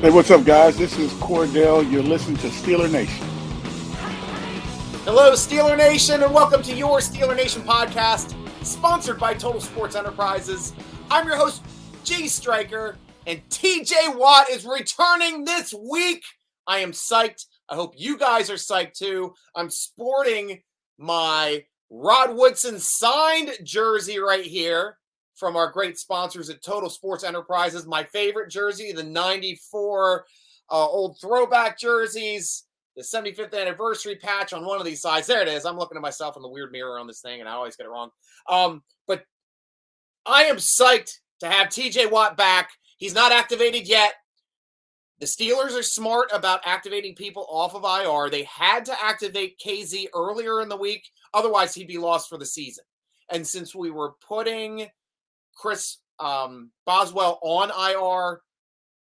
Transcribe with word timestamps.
Hey, 0.00 0.10
what's 0.10 0.30
up, 0.30 0.44
guys? 0.44 0.78
This 0.78 0.96
is 0.96 1.12
Cordell. 1.14 1.90
You're 1.90 2.04
listening 2.04 2.36
to 2.36 2.46
Steeler 2.46 2.88
Nation. 2.88 3.26
Hello, 5.02 5.32
Steeler 5.32 5.76
Nation, 5.76 6.22
and 6.22 6.32
welcome 6.32 6.62
to 6.62 6.72
your 6.72 7.00
Steeler 7.00 7.34
Nation 7.34 7.62
podcast, 7.62 8.36
sponsored 8.64 9.18
by 9.18 9.34
Total 9.34 9.60
Sports 9.60 9.96
Enterprises. 9.96 10.72
I'm 11.10 11.26
your 11.26 11.34
host, 11.34 11.64
G 12.04 12.28
Striker, 12.28 12.96
and 13.26 13.42
TJ 13.48 14.16
Watt 14.16 14.48
is 14.50 14.64
returning 14.64 15.44
this 15.44 15.74
week. 15.74 16.22
I 16.68 16.78
am 16.78 16.92
psyched. 16.92 17.46
I 17.68 17.74
hope 17.74 17.94
you 17.96 18.16
guys 18.16 18.50
are 18.50 18.54
psyched 18.54 18.92
too. 18.92 19.34
I'm 19.56 19.68
sporting 19.68 20.62
my 20.96 21.64
Rod 21.90 22.36
Woodson 22.36 22.78
signed 22.78 23.50
jersey 23.64 24.20
right 24.20 24.44
here 24.44 24.96
from 25.38 25.56
our 25.56 25.70
great 25.70 25.98
sponsors 25.98 26.50
at 26.50 26.62
Total 26.62 26.90
Sports 26.90 27.24
Enterprises. 27.24 27.86
My 27.86 28.04
favorite 28.04 28.50
jersey, 28.50 28.92
the 28.92 29.04
94 29.04 30.24
uh, 30.70 30.74
old 30.74 31.18
throwback 31.20 31.78
jerseys, 31.78 32.64
the 32.96 33.02
75th 33.02 33.58
anniversary 33.58 34.16
patch 34.16 34.52
on 34.52 34.66
one 34.66 34.80
of 34.80 34.84
these 34.84 35.00
sides. 35.00 35.28
There 35.28 35.40
it 35.40 35.48
is. 35.48 35.64
I'm 35.64 35.78
looking 35.78 35.96
at 35.96 36.02
myself 36.02 36.36
in 36.36 36.42
the 36.42 36.48
weird 36.48 36.72
mirror 36.72 36.98
on 36.98 37.06
this 37.06 37.20
thing, 37.20 37.40
and 37.40 37.48
I 37.48 37.52
always 37.52 37.76
get 37.76 37.86
it 37.86 37.90
wrong. 37.90 38.10
Um, 38.48 38.82
but 39.06 39.22
I 40.26 40.44
am 40.44 40.56
psyched 40.56 41.12
to 41.40 41.48
have 41.48 41.68
TJ 41.68 42.10
Watt 42.10 42.36
back. 42.36 42.70
He's 42.98 43.14
not 43.14 43.30
activated 43.30 43.86
yet. 43.88 44.14
The 45.20 45.26
Steelers 45.26 45.78
are 45.78 45.82
smart 45.82 46.28
about 46.32 46.60
activating 46.64 47.14
people 47.14 47.46
off 47.48 47.74
of 47.74 47.84
IR. 47.84 48.30
They 48.30 48.44
had 48.44 48.84
to 48.86 49.04
activate 49.04 49.60
KZ 49.64 50.06
earlier 50.14 50.60
in 50.60 50.68
the 50.68 50.76
week, 50.76 51.08
otherwise, 51.34 51.74
he'd 51.74 51.88
be 51.88 51.98
lost 51.98 52.28
for 52.28 52.38
the 52.38 52.46
season. 52.46 52.84
And 53.30 53.46
since 53.46 53.74
we 53.74 53.90
were 53.90 54.14
putting 54.26 54.88
Chris 55.58 55.98
um, 56.20 56.70
Boswell 56.86 57.38
on 57.42 57.70
IR, 57.70 58.40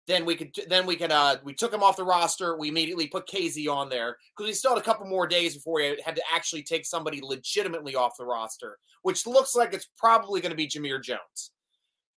then 0.06 0.24
we 0.24 0.34
could 0.34 0.52
then 0.68 0.84
we 0.84 0.96
could 0.96 1.12
uh 1.12 1.36
we 1.44 1.54
took 1.54 1.72
him 1.72 1.82
off 1.82 1.96
the 1.96 2.04
roster. 2.04 2.56
We 2.56 2.68
immediately 2.68 3.06
put 3.06 3.28
KZ 3.28 3.72
on 3.72 3.88
there 3.88 4.16
because 4.36 4.48
we 4.48 4.52
still 4.52 4.72
had 4.72 4.80
a 4.80 4.84
couple 4.84 5.06
more 5.06 5.26
days 5.26 5.54
before 5.54 5.74
we 5.74 6.00
had 6.04 6.16
to 6.16 6.22
actually 6.32 6.64
take 6.64 6.84
somebody 6.84 7.20
legitimately 7.22 7.94
off 7.94 8.16
the 8.18 8.24
roster, 8.24 8.78
which 9.02 9.26
looks 9.26 9.54
like 9.54 9.72
it's 9.72 9.88
probably 9.96 10.40
going 10.40 10.50
to 10.50 10.56
be 10.56 10.66
Jamir 10.66 11.02
Jones, 11.02 11.52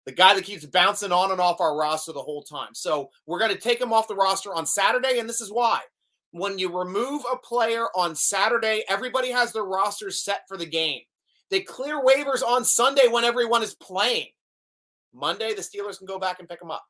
the 0.07 0.13
guy 0.13 0.35
that 0.35 0.45
keeps 0.45 0.65
bouncing 0.65 1.13
on 1.13 1.31
and 1.31 1.41
off 1.41 1.61
our 1.61 1.77
roster 1.77 2.13
the 2.13 2.23
whole 2.23 2.43
time. 2.43 2.71
So 2.73 3.11
we're 3.27 3.39
going 3.39 3.55
to 3.55 3.61
take 3.61 3.81
him 3.81 3.93
off 3.93 4.09
the 4.09 4.17
roster 4.17 4.55
on 4.55 4.67
Saturday, 4.67 5.19
and 5.19 5.29
this 5.29 5.41
is 5.41 5.53
why. 5.53 5.81
When 6.31 6.59
you 6.59 6.77
remove 6.77 7.23
a 7.33 7.37
player 7.37 7.87
on 7.95 8.17
Saturday, 8.17 8.83
everybody 8.89 9.31
has 9.31 9.53
their 9.53 9.65
rosters 9.65 10.25
set 10.25 10.41
for 10.49 10.57
the 10.57 10.67
game. 10.67 11.03
They 11.51 11.61
clear 11.61 12.03
waivers 12.03 12.43
on 12.43 12.65
Sunday 12.65 13.09
when 13.09 13.25
everyone 13.25 13.63
is 13.63 13.75
playing. 13.75 14.29
Monday, 15.13 15.55
the 15.55 15.63
Steelers 15.63 15.99
can 15.99 16.07
go 16.07 16.19
back 16.19 16.41
and 16.41 16.49
pick 16.49 16.59
them 16.59 16.71
up, 16.71 16.83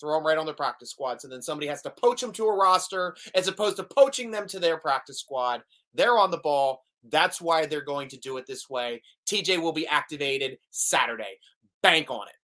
throw 0.00 0.14
them 0.14 0.26
right 0.26 0.38
on 0.38 0.46
their 0.46 0.54
practice 0.54 0.90
squad. 0.90 1.20
So 1.20 1.28
then 1.28 1.42
somebody 1.42 1.66
has 1.66 1.82
to 1.82 1.90
poach 1.90 2.20
them 2.20 2.32
to 2.32 2.46
a 2.46 2.56
roster 2.56 3.16
as 3.34 3.48
opposed 3.48 3.76
to 3.76 3.84
poaching 3.84 4.30
them 4.30 4.46
to 4.48 4.60
their 4.60 4.78
practice 4.78 5.20
squad. 5.20 5.62
They're 5.94 6.18
on 6.18 6.30
the 6.30 6.38
ball. 6.38 6.84
That's 7.10 7.40
why 7.40 7.66
they're 7.66 7.80
going 7.80 8.08
to 8.10 8.18
do 8.18 8.36
it 8.36 8.46
this 8.46 8.68
way. 8.68 9.02
TJ 9.26 9.60
will 9.60 9.72
be 9.72 9.86
activated 9.86 10.58
Saturday. 10.70 11.38
Bank 11.82 12.10
on 12.10 12.28
it. 12.28 12.34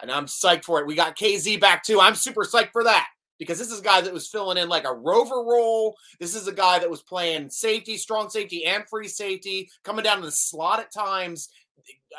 And 0.00 0.10
I'm 0.10 0.26
psyched 0.26 0.64
for 0.64 0.80
it. 0.80 0.86
We 0.86 0.94
got 0.94 1.18
KZ 1.18 1.60
back 1.60 1.84
too. 1.84 2.00
I'm 2.00 2.14
super 2.14 2.44
psyched 2.44 2.72
for 2.72 2.84
that 2.84 3.06
because 3.42 3.58
this 3.58 3.70
is 3.70 3.80
a 3.80 3.84
guy 3.84 4.00
that 4.00 4.12
was 4.12 4.28
filling 4.28 4.56
in 4.56 4.68
like 4.68 4.84
a 4.84 4.94
rover 4.94 5.42
role. 5.42 5.96
This 6.20 6.34
is 6.34 6.46
a 6.46 6.52
guy 6.52 6.78
that 6.78 6.90
was 6.90 7.02
playing 7.02 7.50
safety, 7.50 7.96
strong 7.96 8.30
safety, 8.30 8.64
and 8.64 8.84
free 8.88 9.08
safety, 9.08 9.70
coming 9.82 10.04
down 10.04 10.18
to 10.18 10.26
the 10.26 10.32
slot 10.32 10.80
at 10.80 10.92
times. 10.92 11.48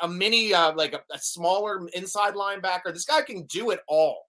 A 0.02 0.08
mini, 0.08 0.52
uh, 0.52 0.74
like 0.74 0.92
a, 0.92 1.00
a 1.10 1.18
smaller 1.18 1.88
inside 1.94 2.34
linebacker. 2.34 2.92
This 2.92 3.06
guy 3.06 3.22
can 3.22 3.44
do 3.44 3.70
it 3.70 3.80
all. 3.88 4.28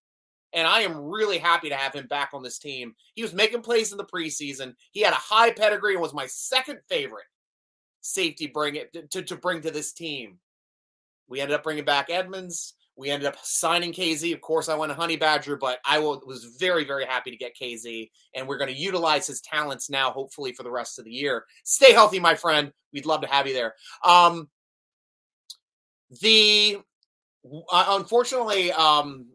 And 0.53 0.65
I 0.65 0.81
am 0.81 0.97
really 0.97 1.37
happy 1.37 1.67
to 1.67 1.75
have 1.75 1.93
him 1.93 2.07
back 2.07 2.29
on 2.33 2.41
this 2.41 2.57
team. 2.57 2.95
He 3.15 3.21
was 3.21 3.33
making 3.33 3.61
plays 3.61 3.91
in 3.91 3.97
the 3.97 4.05
preseason. 4.05 4.75
He 4.91 5.01
had 5.01 5.11
a 5.11 5.17
high 5.17 5.51
pedigree 5.51 5.93
and 5.93 6.01
was 6.01 6.13
my 6.13 6.27
second 6.27 6.79
favorite 6.87 7.25
safety 7.99 8.47
bring 8.47 8.75
it 8.75 9.11
to, 9.11 9.23
to 9.23 9.35
bring 9.35 9.61
to 9.61 9.71
this 9.71 9.91
team. 9.91 10.37
We 11.27 11.41
ended 11.41 11.55
up 11.55 11.63
bringing 11.63 11.85
back 11.85 12.09
Edmunds. 12.09 12.75
We 12.97 13.09
ended 13.09 13.27
up 13.27 13.35
signing 13.43 13.91
KZ. 13.91 14.33
Of 14.33 14.41
course, 14.41 14.69
I 14.69 14.75
went 14.75 14.91
a 14.91 14.95
Honey 14.95 15.17
Badger, 15.17 15.57
but 15.57 15.79
I 15.85 15.99
was 15.99 16.55
very, 16.57 16.85
very 16.85 17.05
happy 17.05 17.29
to 17.29 17.37
get 17.37 17.57
KZ, 17.57 18.09
and 18.33 18.47
we're 18.47 18.57
going 18.57 18.73
to 18.73 18.79
utilize 18.79 19.27
his 19.27 19.41
talents 19.41 19.89
now, 19.89 20.11
hopefully, 20.11 20.53
for 20.53 20.63
the 20.63 20.71
rest 20.71 20.97
of 20.97 21.05
the 21.05 21.11
year. 21.11 21.45
Stay 21.65 21.91
healthy, 21.91 22.19
my 22.19 22.35
friend. 22.35 22.71
We'd 22.93 23.05
love 23.05 23.21
to 23.21 23.27
have 23.27 23.47
you 23.47 23.53
there. 23.53 23.75
Um, 24.05 24.49
the 26.21 26.77
uh, 27.71 27.85
unfortunately, 27.89 28.71
um, 28.71 29.27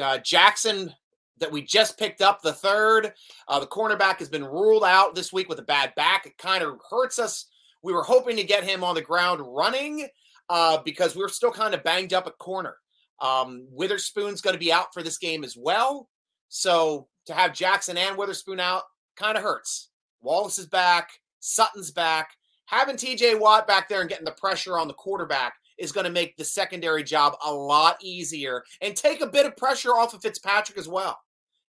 uh, 0.00 0.18
Jackson 0.18 0.92
that 1.38 1.52
we 1.52 1.60
just 1.60 1.98
picked 1.98 2.22
up 2.22 2.40
the 2.40 2.52
third. 2.52 3.12
Uh, 3.48 3.60
the 3.60 3.66
cornerback 3.66 4.18
has 4.18 4.28
been 4.28 4.44
ruled 4.44 4.84
out 4.84 5.14
this 5.14 5.32
week 5.32 5.48
with 5.48 5.58
a 5.58 5.62
bad 5.62 5.94
back. 5.96 6.24
It 6.24 6.38
kind 6.38 6.62
of 6.62 6.78
hurts 6.88 7.18
us. 7.18 7.46
We 7.82 7.92
were 7.92 8.04
hoping 8.04 8.36
to 8.36 8.44
get 8.44 8.64
him 8.64 8.84
on 8.84 8.94
the 8.94 9.02
ground 9.02 9.42
running 9.44 10.06
uh, 10.48 10.78
because 10.84 11.16
we're 11.16 11.28
still 11.28 11.52
kind 11.52 11.74
of 11.74 11.84
banged 11.84 12.12
up 12.12 12.26
at 12.26 12.38
corner. 12.38 12.76
Um, 13.20 13.66
Witherspoon's 13.70 14.40
going 14.40 14.54
to 14.54 14.60
be 14.60 14.72
out 14.72 14.92
for 14.92 15.02
this 15.02 15.18
game 15.18 15.44
as 15.44 15.56
well. 15.56 16.08
So 16.48 17.08
to 17.26 17.34
have 17.34 17.54
Jackson 17.54 17.96
and 17.96 18.16
Witherspoon 18.16 18.60
out 18.60 18.82
kind 19.16 19.36
of 19.36 19.42
hurts. 19.42 19.90
Wallace 20.20 20.58
is 20.58 20.66
back. 20.66 21.10
Sutton's 21.40 21.90
back. 21.90 22.30
Having 22.66 22.96
TJ 22.96 23.38
Watt 23.38 23.66
back 23.66 23.88
there 23.88 24.00
and 24.00 24.08
getting 24.08 24.24
the 24.24 24.32
pressure 24.32 24.78
on 24.78 24.88
the 24.88 24.94
quarterback 24.94 25.54
is 25.78 25.92
going 25.92 26.04
to 26.04 26.12
make 26.12 26.36
the 26.36 26.44
secondary 26.44 27.02
job 27.02 27.34
a 27.44 27.52
lot 27.52 27.96
easier 28.02 28.62
and 28.80 28.96
take 28.96 29.20
a 29.20 29.26
bit 29.26 29.46
of 29.46 29.56
pressure 29.56 29.90
off 29.90 30.14
of 30.14 30.22
Fitzpatrick 30.22 30.78
as 30.78 30.88
well. 30.88 31.18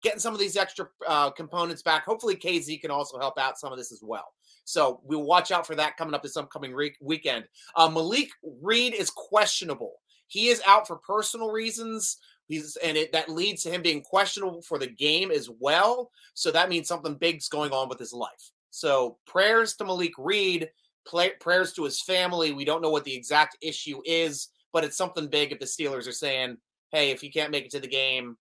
Getting 0.02 0.20
some 0.20 0.34
of 0.34 0.40
these 0.40 0.56
extra 0.56 0.86
uh, 1.06 1.30
components 1.30 1.82
back. 1.82 2.04
Hopefully, 2.04 2.36
KZ 2.36 2.80
can 2.80 2.90
also 2.90 3.18
help 3.18 3.38
out 3.38 3.58
some 3.58 3.72
of 3.72 3.78
this 3.78 3.90
as 3.90 4.00
well. 4.02 4.26
So 4.64 5.00
we'll 5.04 5.22
watch 5.22 5.52
out 5.52 5.66
for 5.66 5.74
that 5.74 5.96
coming 5.96 6.14
up 6.14 6.22
this 6.22 6.36
upcoming 6.36 6.72
re- 6.72 6.96
weekend. 7.00 7.44
Uh, 7.76 7.88
Malik 7.88 8.30
Reed 8.62 8.94
is 8.94 9.10
questionable. 9.10 9.94
He 10.26 10.48
is 10.48 10.62
out 10.66 10.86
for 10.86 10.96
personal 10.96 11.50
reasons. 11.50 12.16
He's 12.46 12.76
and 12.76 12.96
it, 12.96 13.12
that 13.12 13.28
leads 13.28 13.62
to 13.62 13.70
him 13.70 13.82
being 13.82 14.02
questionable 14.02 14.62
for 14.62 14.78
the 14.78 14.86
game 14.86 15.30
as 15.30 15.48
well. 15.60 16.10
So 16.34 16.50
that 16.50 16.68
means 16.68 16.88
something 16.88 17.14
big's 17.14 17.48
going 17.48 17.72
on 17.72 17.88
with 17.88 17.98
his 17.98 18.12
life. 18.12 18.52
So 18.70 19.18
prayers 19.26 19.74
to 19.76 19.84
Malik 19.84 20.12
Reed, 20.18 20.68
play, 21.06 21.30
prayers 21.40 21.72
to 21.74 21.84
his 21.84 22.02
family. 22.02 22.52
We 22.52 22.64
don't 22.64 22.82
know 22.82 22.90
what 22.90 23.04
the 23.04 23.14
exact 23.14 23.56
issue 23.62 24.00
is, 24.04 24.48
but 24.72 24.84
it's 24.84 24.96
something 24.96 25.28
big. 25.28 25.52
If 25.52 25.60
the 25.60 25.66
Steelers 25.66 26.08
are 26.08 26.12
saying, 26.12 26.58
"Hey, 26.90 27.10
if 27.10 27.22
you 27.22 27.30
can't 27.30 27.50
make 27.50 27.66
it 27.66 27.70
to 27.72 27.80
the 27.80 27.86
game, 27.86 28.36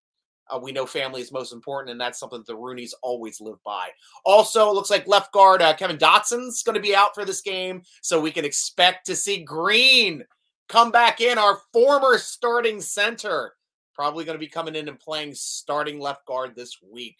uh, 0.54 0.60
we 0.60 0.72
know 0.72 0.86
family 0.86 1.22
is 1.22 1.32
most 1.32 1.54
important, 1.54 1.92
and 1.92 2.00
that's 2.00 2.20
something 2.20 2.40
that 2.40 2.48
the 2.48 2.58
Rooneys 2.58 2.94
always 3.02 3.42
live 3.42 3.62
by. 3.64 3.90
Also, 4.26 4.70
it 4.70 4.74
looks 4.74 4.90
like 4.90 5.08
left 5.08 5.32
guard 5.32 5.62
uh, 5.62 5.74
Kevin 5.74 5.98
Dotson's 5.98 6.64
going 6.64 6.76
to 6.76 6.82
be 6.82 6.96
out 6.96 7.16
for 7.16 7.26
this 7.26 7.42
game, 7.42 7.82
so 8.02 8.20
we 8.20 8.32
can 8.32 8.46
expect 8.46 9.06
to 9.08 9.16
see 9.16 9.44
Green 9.44 10.24
come 10.70 10.92
back 10.92 11.22
in, 11.22 11.38
our 11.38 11.60
former 11.72 12.18
starting 12.18 12.82
center. 12.82 13.54
Probably 13.94 14.26
going 14.26 14.36
to 14.36 14.40
be 14.40 14.48
coming 14.48 14.76
in 14.76 14.88
and 14.88 15.00
playing 15.00 15.34
starting 15.36 16.00
left 16.00 16.26
guard 16.26 16.56
this 16.56 16.78
week. 16.82 17.18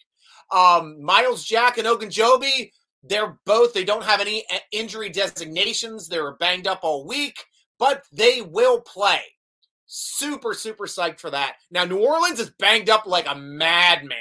Um, 0.50 1.02
Myles 1.02 1.44
Jack 1.44 1.78
and 1.78 1.86
Ogunjobi, 1.86 2.70
they're 3.02 3.38
both, 3.46 3.72
they 3.72 3.84
don't 3.84 4.04
have 4.04 4.20
any 4.20 4.44
uh, 4.52 4.58
injury 4.72 5.08
designations. 5.08 6.08
They 6.08 6.20
were 6.20 6.36
banged 6.36 6.66
up 6.66 6.80
all 6.82 7.06
week, 7.06 7.44
but 7.78 8.02
they 8.12 8.42
will 8.42 8.80
play. 8.80 9.20
Super, 9.86 10.54
super 10.54 10.86
psyched 10.86 11.20
for 11.20 11.30
that. 11.30 11.56
Now, 11.70 11.84
New 11.84 11.98
Orleans 11.98 12.40
is 12.40 12.50
banged 12.58 12.90
up 12.90 13.06
like 13.06 13.26
a 13.28 13.34
madman. 13.34 14.18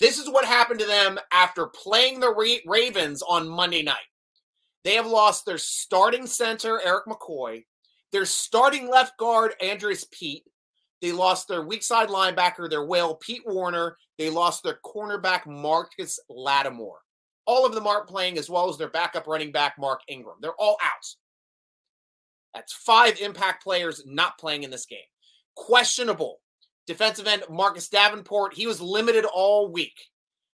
This 0.00 0.18
is 0.18 0.28
what 0.28 0.44
happened 0.44 0.80
to 0.80 0.86
them 0.86 1.18
after 1.32 1.66
playing 1.66 2.20
the 2.20 2.60
Ravens 2.66 3.22
on 3.22 3.48
Monday 3.48 3.82
night. 3.82 3.96
They 4.84 4.94
have 4.94 5.06
lost 5.06 5.46
their 5.46 5.58
starting 5.58 6.26
center, 6.26 6.80
Erik 6.84 7.06
McCoy, 7.06 7.64
their 8.12 8.26
starting 8.26 8.88
left 8.88 9.16
guard, 9.18 9.54
Andrus 9.60 10.04
Peat. 10.12 10.44
They 11.02 11.12
lost 11.12 11.48
their 11.48 11.62
weak 11.62 11.82
side 11.82 12.08
linebacker, 12.08 12.68
their 12.70 12.84
whale, 12.84 13.16
Pete 13.16 13.42
Werner. 13.46 13.96
They 14.18 14.30
lost 14.30 14.62
their 14.62 14.78
cornerback, 14.84 15.46
Marcus 15.46 16.18
Lattimore. 16.28 17.00
All 17.46 17.66
of 17.66 17.74
them 17.74 17.86
aren't 17.86 18.08
playing, 18.08 18.38
as 18.38 18.50
well 18.50 18.68
as 18.68 18.78
their 18.78 18.90
backup 18.90 19.26
running 19.26 19.52
back, 19.52 19.74
Mark 19.78 20.00
Ingram. 20.08 20.36
They're 20.40 20.54
all 20.58 20.76
out. 20.82 21.06
That's 22.56 22.72
five 22.72 23.20
impact 23.20 23.62
players 23.62 24.02
not 24.06 24.38
playing 24.38 24.62
in 24.62 24.70
this 24.70 24.86
game. 24.86 24.98
Questionable. 25.56 26.40
Defensive 26.86 27.26
end 27.26 27.42
Marcus 27.50 27.90
Davenport, 27.90 28.54
he 28.54 28.66
was 28.66 28.80
limited 28.80 29.26
all 29.26 29.70
week 29.70 30.08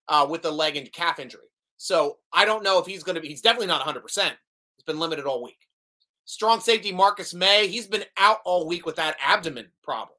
uh, 0.09 0.27
with 0.29 0.43
the 0.43 0.51
leg 0.51 0.77
and 0.77 0.93
calf 0.93 1.21
injury. 1.21 1.47
So 1.77 2.19
I 2.33 2.45
don't 2.45 2.65
know 2.65 2.81
if 2.81 2.87
he's 2.87 3.05
going 3.05 3.15
to 3.15 3.21
be, 3.21 3.29
he's 3.29 3.41
definitely 3.41 3.69
not 3.69 3.87
100%. 3.87 4.03
He's 4.07 4.85
been 4.85 4.99
limited 4.99 5.27
all 5.27 5.45
week. 5.45 5.59
Strong 6.25 6.61
safety 6.61 6.91
Marcus 6.91 7.35
Maye, 7.35 7.69
he's 7.69 7.87
been 7.87 8.05
out 8.17 8.39
all 8.45 8.67
week 8.67 8.85
with 8.85 8.97
that 8.97 9.17
abdomen 9.25 9.69
problem. 9.85 10.17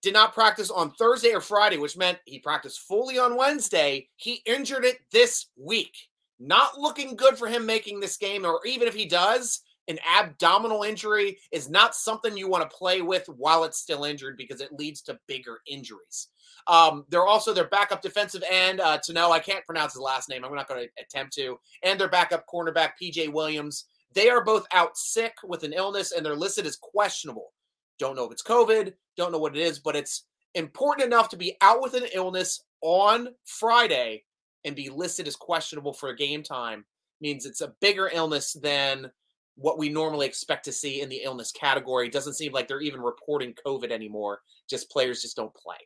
Did 0.00 0.14
not 0.14 0.32
practice 0.32 0.70
on 0.70 0.92
Thursday 0.92 1.34
or 1.34 1.40
Friday, 1.42 1.76
which 1.76 1.96
meant 1.96 2.18
he 2.24 2.38
practiced 2.38 2.80
fully 2.80 3.18
on 3.18 3.36
Wednesday. 3.36 4.08
He 4.16 4.40
injured 4.46 4.86
it 4.86 4.98
this 5.12 5.46
week. 5.58 5.94
Not 6.38 6.78
looking 6.78 7.16
good 7.16 7.36
for 7.36 7.48
him 7.48 7.66
making 7.66 8.00
this 8.00 8.16
game, 8.16 8.46
or 8.46 8.60
even 8.64 8.88
if 8.88 8.94
he 8.94 9.04
does, 9.06 9.60
an 9.88 9.98
abdominal 10.06 10.82
injury 10.82 11.38
is 11.50 11.68
not 11.68 11.94
something 11.94 12.36
you 12.36 12.48
want 12.48 12.68
to 12.68 12.76
play 12.76 13.00
with 13.00 13.26
while 13.28 13.64
it's 13.64 13.78
still 13.78 14.04
injured 14.04 14.36
because 14.36 14.60
it 14.60 14.72
leads 14.72 15.00
to 15.02 15.18
bigger 15.26 15.58
injuries. 15.66 16.28
Um, 16.66 17.04
they're 17.08 17.26
also 17.26 17.54
their 17.54 17.68
backup 17.68 18.02
defensive 18.02 18.44
end 18.48 18.80
uh, 18.80 18.98
to 19.04 19.12
know 19.12 19.32
I 19.32 19.38
can't 19.38 19.64
pronounce 19.64 19.94
his 19.94 20.02
last 20.02 20.28
name. 20.28 20.44
I'm 20.44 20.54
not 20.54 20.68
going 20.68 20.84
to 20.84 21.02
attempt 21.02 21.32
to, 21.34 21.58
and 21.82 21.98
their 21.98 22.08
backup 22.08 22.44
cornerback 22.46 22.92
PJ 23.02 23.32
Williams. 23.32 23.86
They 24.14 24.28
are 24.28 24.44
both 24.44 24.66
out 24.72 24.96
sick 24.96 25.34
with 25.44 25.62
an 25.64 25.72
illness, 25.72 26.12
and 26.12 26.24
they're 26.24 26.36
listed 26.36 26.66
as 26.66 26.76
questionable. 26.76 27.52
Don't 27.98 28.16
know 28.16 28.24
if 28.24 28.32
it's 28.32 28.42
COVID. 28.42 28.92
Don't 29.16 29.32
know 29.32 29.38
what 29.38 29.56
it 29.56 29.60
is, 29.60 29.78
but 29.78 29.96
it's 29.96 30.24
important 30.54 31.06
enough 31.06 31.28
to 31.30 31.36
be 31.36 31.56
out 31.60 31.80
with 31.82 31.94
an 31.94 32.06
illness 32.14 32.62
on 32.80 33.28
Friday 33.44 34.24
and 34.64 34.76
be 34.76 34.88
listed 34.90 35.26
as 35.26 35.36
questionable 35.36 35.92
for 35.92 36.10
a 36.10 36.16
game 36.16 36.42
time 36.42 36.84
means 37.20 37.46
it's 37.46 37.60
a 37.60 37.74
bigger 37.80 38.10
illness 38.12 38.52
than 38.52 39.10
what 39.58 39.78
we 39.78 39.88
normally 39.88 40.26
expect 40.26 40.64
to 40.64 40.72
see 40.72 41.00
in 41.00 41.08
the 41.08 41.20
illness 41.24 41.50
category. 41.50 42.06
It 42.06 42.12
doesn't 42.12 42.34
seem 42.34 42.52
like 42.52 42.68
they're 42.68 42.80
even 42.80 43.00
reporting 43.00 43.54
COVID 43.66 43.90
anymore. 43.90 44.40
Just 44.70 44.90
players 44.90 45.22
just 45.22 45.36
don't 45.36 45.54
play. 45.54 45.76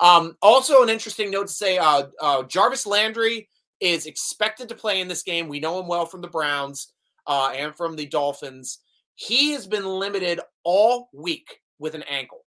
Um, 0.00 0.36
also, 0.42 0.82
an 0.82 0.88
interesting 0.88 1.30
note 1.30 1.46
to 1.46 1.52
say 1.52 1.78
uh, 1.78 2.04
uh, 2.20 2.42
Jarvis 2.44 2.86
Landry 2.86 3.48
is 3.80 4.06
expected 4.06 4.68
to 4.68 4.74
play 4.74 5.00
in 5.00 5.08
this 5.08 5.22
game. 5.22 5.48
We 5.48 5.60
know 5.60 5.78
him 5.78 5.86
well 5.86 6.06
from 6.06 6.22
the 6.22 6.28
Browns 6.28 6.92
uh, 7.26 7.52
and 7.54 7.74
from 7.76 7.96
the 7.96 8.06
Dolphins. 8.06 8.78
He 9.14 9.52
has 9.52 9.66
been 9.66 9.84
limited 9.84 10.40
all 10.64 11.08
week 11.12 11.60
with 11.78 11.94
an 11.94 12.02
ankle. 12.04 12.44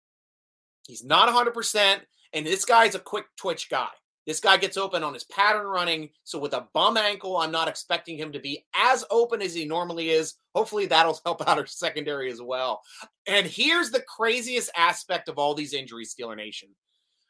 He's 0.87 1.05
not 1.05 1.29
100%, 1.29 2.01
and 2.33 2.47
this 2.47 2.65
guy's 2.65 2.95
a 2.95 3.01
quick 3.01 3.27
twitch 3.37 3.69
guy. 3.71 3.89
This 4.29 4.41
guy 4.41 4.59
gets 4.59 4.77
open 4.77 5.03
on 5.03 5.15
his 5.15 5.25
pattern 5.25 5.67
running. 5.67 6.11
So 6.25 6.39
with 6.39 6.53
a 6.53 6.69
bum 6.75 6.99
ankle, 6.99 7.39
I'm 7.39 7.51
not 7.51 7.67
expecting 7.67 8.19
him 8.19 8.31
to 8.33 8.39
be 8.39 8.67
as 8.75 9.03
open 9.11 9.41
as 9.41 9.55
he 9.55 9.65
normally 9.65 10.11
is. 10.11 10.35
Hopefully 10.55 10.85
that'll 10.85 11.19
help 11.25 11.49
out 11.49 11.59
our 11.59 11.65
secondary 11.65 12.31
as 12.31 12.43
well. 12.43 12.83
And 13.27 13.47
here's 13.47 13.91
the 13.91 14.03
craziest 14.03 14.71
aspect 14.77 15.31
of 15.31 15.39
all 15.39 15.55
these 15.55 15.73
injuries, 15.73 16.15
Steeler 16.15 16.37
Nation. 16.37 16.69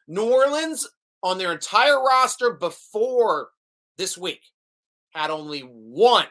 New 0.08 0.24
Orleans 0.24 0.88
on 1.22 1.38
their 1.38 1.52
entire 1.52 2.02
roster 2.02 2.54
before 2.54 3.50
this 3.96 4.18
week 4.18 4.42
had 5.10 5.30
only 5.30 5.60
one 5.60 6.26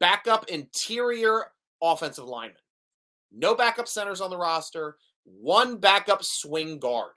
backup 0.00 0.48
interior 0.48 1.44
offensive 1.82 2.24
lineman. 2.24 2.56
No 3.30 3.54
backup 3.54 3.88
centers 3.88 4.22
on 4.22 4.30
the 4.30 4.38
roster, 4.38 4.96
one 5.24 5.76
backup 5.76 6.24
swing 6.24 6.78
guard. 6.78 7.12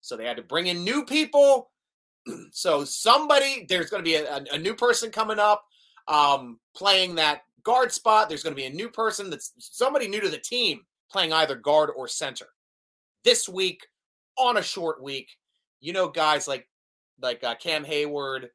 So 0.00 0.16
they 0.16 0.24
had 0.24 0.38
to 0.38 0.42
bring 0.42 0.66
in 0.66 0.82
new 0.82 1.04
people 1.04 1.70
so 2.52 2.84
somebody, 2.84 3.66
there's 3.68 3.90
going 3.90 4.02
to 4.02 4.08
be 4.08 4.16
a, 4.16 4.44
a, 4.52 4.58
new 4.58 4.74
person 4.74 5.10
coming 5.10 5.38
up 5.38 5.64
um, 6.06 6.58
playing 6.74 7.16
that 7.16 7.42
guard 7.62 7.92
spot. 7.92 8.28
There's 8.28 8.42
going 8.42 8.54
to 8.54 8.60
be 8.60 8.66
a 8.66 8.72
new 8.72 8.88
person 8.88 9.30
that's 9.30 9.52
somebody 9.58 10.08
new 10.08 10.20
to 10.20 10.28
the 10.28 10.38
team 10.38 10.80
playing 11.10 11.32
either 11.32 11.54
guard 11.54 11.90
or 11.96 12.08
center. 12.08 12.46
This 13.24 13.48
week 13.48 13.86
on 14.36 14.56
a 14.56 14.62
short 14.62 15.02
week, 15.02 15.30
you 15.80 15.92
know, 15.92 16.08
guys 16.08 16.46
like 16.46 16.68
like 17.20 17.42
uh, 17.42 17.56
Cam 17.56 17.84
Heyward, 17.84 18.48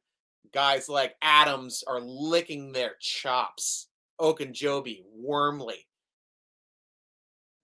guys 0.52 0.88
like 0.88 1.14
Adams 1.20 1.84
are 1.86 2.00
licking 2.00 2.72
their 2.72 2.92
chops. 3.00 3.88
Ogunjobi, 4.20 5.02
Wormley. 5.12 5.88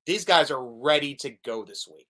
These 0.05 0.25
guys 0.25 0.51
are 0.51 0.65
ready 0.65 1.15
to 1.17 1.31
go 1.31 1.65
this 1.65 1.87
week. 1.87 2.09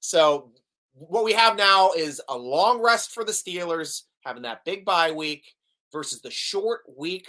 So 0.00 0.50
what 0.98 1.24
we 1.24 1.34
have 1.34 1.56
now 1.56 1.92
is 1.92 2.20
a 2.28 2.36
long 2.36 2.80
rest 2.80 3.12
for 3.12 3.22
the 3.22 3.32
Steelers, 3.32 4.02
having 4.24 4.42
that 4.42 4.64
big 4.64 4.84
bye 4.84 5.10
week 5.10 5.44
versus 5.92 6.20
the 6.20 6.30
short 6.30 6.80
week 6.96 7.28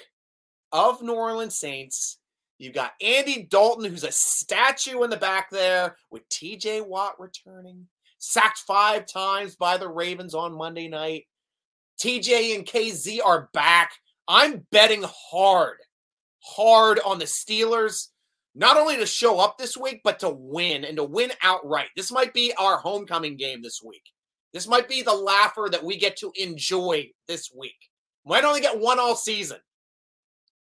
of 0.71 1.01
New 1.01 1.13
Orleans 1.13 1.59
Saints. 1.59 2.17
You've 2.57 2.73
got 2.73 2.93
Andy 3.01 3.43
Dalton, 3.43 3.85
who's 3.85 4.05
a 4.05 4.11
statue 4.11 5.03
in 5.03 5.09
the 5.09 5.17
back 5.17 5.49
there, 5.51 5.97
with 6.09 6.27
TJ 6.29 6.87
Watt 6.87 7.19
returning, 7.19 7.87
sacked 8.19 8.59
five 8.59 9.05
times 9.05 9.55
by 9.55 9.77
the 9.77 9.89
Ravens 9.89 10.33
on 10.33 10.57
Monday 10.57 10.87
night. 10.87 11.25
TJ 12.01 12.55
and 12.55 12.65
KZ 12.65 13.19
are 13.23 13.49
back. 13.53 13.91
I'm 14.27 14.65
betting 14.71 15.03
hard, 15.05 15.77
hard 16.39 16.99
on 17.05 17.19
the 17.19 17.25
Steelers 17.25 18.07
not 18.57 18.75
only 18.75 18.97
to 18.97 19.05
show 19.05 19.39
up 19.39 19.57
this 19.57 19.77
week, 19.77 20.01
but 20.03 20.17
to 20.19 20.29
win 20.29 20.83
and 20.83 20.97
to 20.97 21.03
win 21.03 21.31
outright. 21.43 21.89
This 21.95 22.11
might 22.11 22.33
be 22.33 22.51
our 22.57 22.77
homecoming 22.77 23.37
game 23.37 23.61
this 23.61 23.81
week. 23.85 24.01
This 24.51 24.67
might 24.67 24.89
be 24.89 25.03
the 25.03 25.13
laugher 25.13 25.69
that 25.71 25.83
we 25.83 25.95
get 25.95 26.17
to 26.17 26.31
enjoy 26.35 27.07
this 27.27 27.51
week. 27.55 27.75
Might 28.25 28.45
only 28.45 28.59
get 28.59 28.79
one 28.79 28.97
all 28.97 29.15
season, 29.15 29.59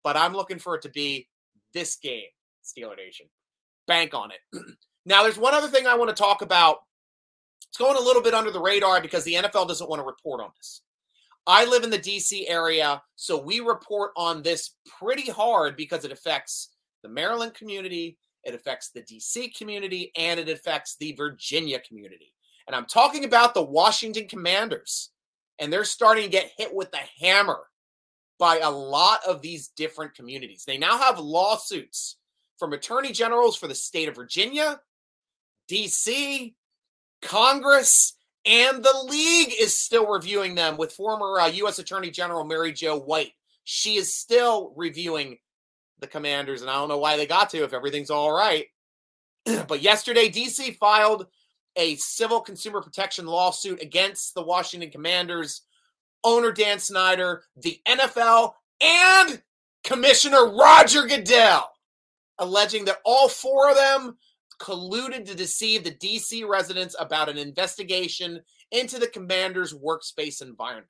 but 0.04 0.16
I'm 0.16 0.34
looking 0.34 0.60
for 0.60 0.76
it 0.76 0.82
to 0.82 0.88
be 0.88 1.26
this 1.74 1.96
game, 1.96 2.28
Steeler 2.64 2.96
Nation. 2.96 3.26
Bank 3.88 4.14
on 4.14 4.30
it. 4.30 4.62
now, 5.04 5.24
there's 5.24 5.36
one 5.36 5.54
other 5.54 5.68
thing 5.68 5.88
I 5.88 5.96
want 5.96 6.10
to 6.10 6.22
talk 6.22 6.42
about. 6.42 6.76
It's 7.68 7.76
going 7.76 7.96
a 7.96 8.00
little 8.00 8.22
bit 8.22 8.34
under 8.34 8.52
the 8.52 8.60
radar 8.60 9.02
because 9.02 9.24
the 9.24 9.34
NFL 9.34 9.66
doesn't 9.66 9.90
want 9.90 10.00
to 10.00 10.06
report 10.06 10.40
on 10.40 10.50
this. 10.56 10.82
I 11.44 11.64
live 11.64 11.82
in 11.82 11.90
the 11.90 11.98
DC 11.98 12.44
area, 12.46 13.02
so 13.16 13.42
we 13.42 13.58
report 13.58 14.12
on 14.16 14.42
this 14.42 14.76
pretty 15.00 15.28
hard 15.28 15.76
because 15.76 16.04
it 16.04 16.12
affects 16.12 16.68
the 17.02 17.08
Maryland 17.08 17.54
community, 17.54 18.18
it 18.44 18.54
affects 18.54 18.90
the 18.90 19.02
DC 19.02 19.56
community, 19.56 20.12
and 20.16 20.40
it 20.40 20.48
affects 20.48 20.96
the 20.96 21.12
Virginia 21.12 21.80
community. 21.80 22.32
And 22.66 22.76
I'm 22.76 22.86
talking 22.86 23.24
about 23.24 23.54
the 23.54 23.62
Washington 23.62 24.28
Commanders. 24.28 25.10
And 25.58 25.72
they're 25.72 25.84
starting 25.84 26.24
to 26.24 26.30
get 26.30 26.52
hit 26.56 26.74
with 26.74 26.90
the 26.90 27.00
hammer 27.20 27.64
by 28.38 28.60
a 28.60 28.70
lot 28.70 29.20
of 29.26 29.42
these 29.42 29.68
different 29.76 30.14
communities. 30.14 30.64
They 30.66 30.78
now 30.78 30.96
have 30.96 31.18
lawsuits 31.18 32.16
from 32.58 32.72
attorney 32.72 33.12
generals 33.12 33.56
for 33.56 33.66
the 33.66 33.74
state 33.74 34.08
of 34.08 34.14
Virginia, 34.14 34.80
DC, 35.70 36.54
Congress, 37.20 38.14
and 38.46 38.82
the 38.82 39.06
league 39.08 39.52
is 39.60 39.78
still 39.78 40.06
reviewing 40.06 40.54
them 40.54 40.76
with 40.78 40.92
former 40.92 41.38
uh, 41.40 41.48
U.S. 41.48 41.78
Attorney 41.78 42.10
General 42.10 42.44
Mary 42.44 42.72
Jo 42.72 42.98
White. 42.98 43.32
She 43.64 43.96
is 43.96 44.16
still 44.16 44.72
reviewing 44.76 45.38
the 46.00 46.06
Commanders, 46.06 46.62
and 46.62 46.70
I 46.70 46.74
don't 46.74 46.88
know 46.88 46.98
why 46.98 47.16
they 47.16 47.26
got 47.26 47.50
to 47.50 47.64
if 47.64 47.72
everything's 47.72 48.10
all 48.10 48.32
right. 48.32 48.66
but 49.68 49.82
yesterday, 49.82 50.28
DC 50.28 50.76
filed 50.78 51.26
a 51.76 51.96
civil 51.96 52.40
consumer 52.40 52.82
protection 52.82 53.26
lawsuit 53.26 53.82
against 53.82 54.34
the 54.34 54.42
Washington 54.42 54.90
Commanders, 54.90 55.62
owner 56.24 56.52
Dan 56.52 56.78
Snyder, 56.78 57.44
the 57.56 57.80
NFL, 57.86 58.54
and 58.80 59.42
Commissioner 59.84 60.54
Roger 60.54 61.06
Goodell, 61.06 61.70
alleging 62.38 62.84
that 62.86 62.98
all 63.04 63.28
four 63.28 63.70
of 63.70 63.76
them 63.76 64.16
colluded 64.60 65.24
to 65.24 65.34
deceive 65.34 65.84
the 65.84 65.92
DC 65.92 66.46
residents 66.46 66.94
about 66.98 67.28
an 67.28 67.38
investigation 67.38 68.40
into 68.70 68.98
the 68.98 69.06
Commanders' 69.06 69.74
workspace 69.74 70.42
environment. 70.42 70.86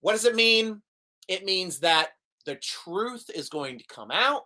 What 0.00 0.12
does 0.12 0.24
it 0.24 0.34
mean? 0.34 0.82
It 1.28 1.44
means 1.44 1.80
that 1.80 2.10
the 2.46 2.56
truth 2.56 3.30
is 3.34 3.48
going 3.48 3.78
to 3.78 3.86
come 3.86 4.10
out 4.10 4.42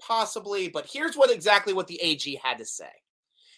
possibly 0.00 0.68
but 0.68 0.88
here's 0.90 1.16
what 1.16 1.30
exactly 1.30 1.72
what 1.72 1.86
the 1.86 2.00
ag 2.02 2.38
had 2.42 2.58
to 2.58 2.64
say. 2.64 2.90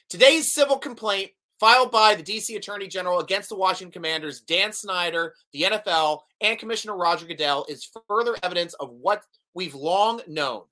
Today's 0.09 0.53
civil 0.53 0.79
complaint 0.79 1.31
filed 1.63 1.93
by 1.93 2.17
the 2.17 2.25
dc 2.25 2.57
attorney 2.57 2.89
general 2.89 3.21
against 3.21 3.49
the 3.49 3.55
washington 3.55 3.93
commanders 3.93 4.41
dan 4.41 4.73
snyder 4.73 5.33
the 5.53 5.63
nfl 5.63 6.19
and 6.41 6.59
commissioner 6.59 6.97
roger 6.97 7.25
goodell 7.25 7.65
is 7.69 7.89
further 8.09 8.35
evidence 8.43 8.75
of 8.75 8.91
what 8.91 9.23
we've 9.55 9.77
long 9.77 10.21
known 10.27 10.63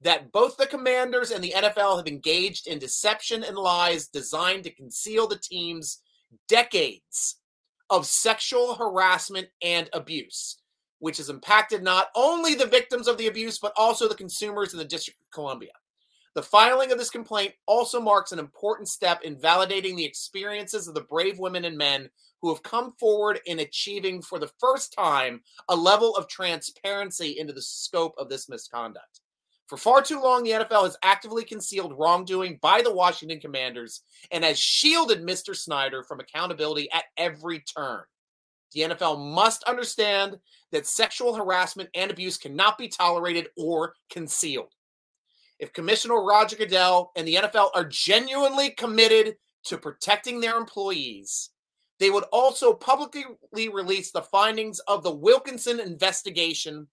that 0.00 0.32
both 0.32 0.56
the 0.56 0.66
commanders 0.66 1.30
and 1.32 1.44
the 1.44 1.52
nfl 1.54 1.98
have 1.98 2.06
engaged 2.06 2.66
in 2.66 2.78
deception 2.78 3.44
and 3.44 3.58
lies 3.58 4.08
designed 4.08 4.64
to 4.64 4.70
conceal 4.70 5.26
the 5.26 5.38
team's 5.38 6.00
decades 6.48 7.36
of 7.90 8.06
sexual 8.06 8.74
harassment 8.74 9.48
and 9.62 9.90
abuse 9.92 10.56
which 10.98 11.18
has 11.18 11.30
impacted 11.30 11.82
not 11.82 12.08
only 12.14 12.54
the 12.54 12.66
victims 12.66 13.08
of 13.08 13.18
the 13.18 13.28
abuse, 13.28 13.58
but 13.58 13.72
also 13.76 14.08
the 14.08 14.14
consumers 14.14 14.72
in 14.72 14.78
the 14.78 14.84
District 14.84 15.18
of 15.20 15.30
Columbia. 15.30 15.72
The 16.34 16.42
filing 16.42 16.92
of 16.92 16.98
this 16.98 17.10
complaint 17.10 17.54
also 17.66 18.00
marks 18.00 18.32
an 18.32 18.38
important 18.38 18.88
step 18.88 19.22
in 19.22 19.36
validating 19.36 19.96
the 19.96 20.04
experiences 20.04 20.86
of 20.86 20.94
the 20.94 21.00
brave 21.00 21.38
women 21.38 21.64
and 21.64 21.76
men 21.76 22.10
who 22.40 22.52
have 22.52 22.62
come 22.62 22.92
forward 22.92 23.40
in 23.46 23.58
achieving 23.58 24.22
for 24.22 24.38
the 24.38 24.50
first 24.60 24.92
time 24.92 25.40
a 25.68 25.74
level 25.74 26.14
of 26.14 26.28
transparency 26.28 27.38
into 27.38 27.52
the 27.52 27.62
scope 27.62 28.14
of 28.18 28.28
this 28.28 28.48
misconduct. 28.48 29.20
For 29.66 29.76
far 29.76 30.00
too 30.00 30.20
long, 30.20 30.44
the 30.44 30.52
NFL 30.52 30.84
has 30.84 30.96
actively 31.02 31.44
concealed 31.44 31.98
wrongdoing 31.98 32.58
by 32.62 32.80
the 32.80 32.94
Washington 32.94 33.38
Commanders 33.38 34.02
and 34.30 34.42
has 34.42 34.58
shielded 34.58 35.22
Mr. 35.22 35.54
Snyder 35.54 36.02
from 36.02 36.20
accountability 36.20 36.90
at 36.90 37.04
every 37.18 37.60
turn. 37.60 38.02
The 38.74 38.82
NFL 38.82 39.32
must 39.32 39.62
understand 39.64 40.38
that 40.72 40.86
sexual 40.86 41.34
harassment 41.34 41.88
and 41.94 42.10
abuse 42.10 42.36
cannot 42.36 42.78
be 42.78 42.88
tolerated 42.88 43.48
or 43.56 43.94
concealed. 44.10 44.74
If 45.58 45.72
Commissioner 45.72 46.22
Roger 46.22 46.56
Goodell 46.56 47.10
and 47.16 47.26
the 47.26 47.36
NFL 47.36 47.70
are 47.74 47.84
genuinely 47.84 48.70
committed 48.70 49.36
to 49.64 49.78
protecting 49.78 50.40
their 50.40 50.56
employees, 50.56 51.50
they 51.98 52.10
would 52.10 52.24
also 52.32 52.72
publicly 52.72 53.24
release 53.52 54.12
the 54.12 54.22
findings 54.22 54.78
of 54.80 55.02
the 55.02 55.14
Wilkinson 55.14 55.80
investigation 55.80 56.86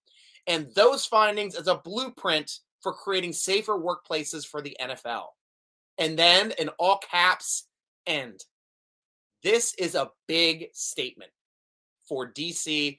and 0.46 0.68
those 0.74 1.06
findings 1.06 1.54
as 1.54 1.68
a 1.68 1.76
blueprint 1.76 2.60
for 2.80 2.92
creating 2.92 3.32
safer 3.32 3.74
workplaces 3.74 4.46
for 4.46 4.60
the 4.60 4.76
NFL. 4.80 5.26
And 5.98 6.18
then 6.18 6.52
in 6.58 6.68
all 6.78 6.98
caps, 6.98 7.68
end. 8.06 8.44
This 9.42 9.74
is 9.74 9.94
a 9.94 10.10
big 10.26 10.68
statement 10.72 11.30
for 12.08 12.32
DC. 12.32 12.98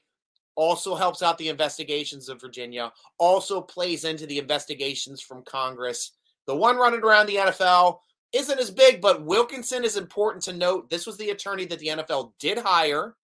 Also 0.56 0.96
helps 0.96 1.22
out 1.22 1.38
the 1.38 1.50
investigations 1.50 2.30
of 2.30 2.42
Virginia, 2.42 2.92
also 3.20 3.62
plays 3.62 4.06
into 4.06 4.26
the 4.26 4.40
investigations 4.40 5.22
from 5.22 5.44
Congress. 5.44 6.14
The 6.48 6.56
one 6.56 6.78
running 6.78 7.02
around 7.02 7.28
the 7.28 7.36
NFL 7.36 8.00
isn't 8.34 8.60
as 8.60 8.72
big, 8.72 9.00
but 9.00 9.24
Wilkinson 9.24 9.84
is 9.84 9.98
important 9.98 10.44
to 10.46 10.54
note. 10.54 10.90
This 10.90 11.06
was 11.06 11.18
the 11.18 11.30
attorney 11.30 11.66
that 11.66 11.78
the 11.78 11.90
NFL 11.90 12.32
did 12.40 12.58
hire, 12.58 13.16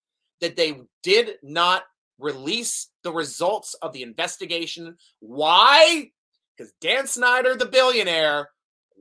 that 0.42 0.56
they 0.56 0.82
did 1.02 1.38
not 1.42 1.84
release 2.20 2.90
the 3.02 3.12
results 3.12 3.74
of 3.82 3.94
the 3.94 4.04
investigation. 4.04 4.96
Why? 5.20 6.12
because 6.56 6.74
Dan 6.82 7.08
Snyder, 7.08 7.56
the 7.56 7.66
billionaire, 7.66 8.50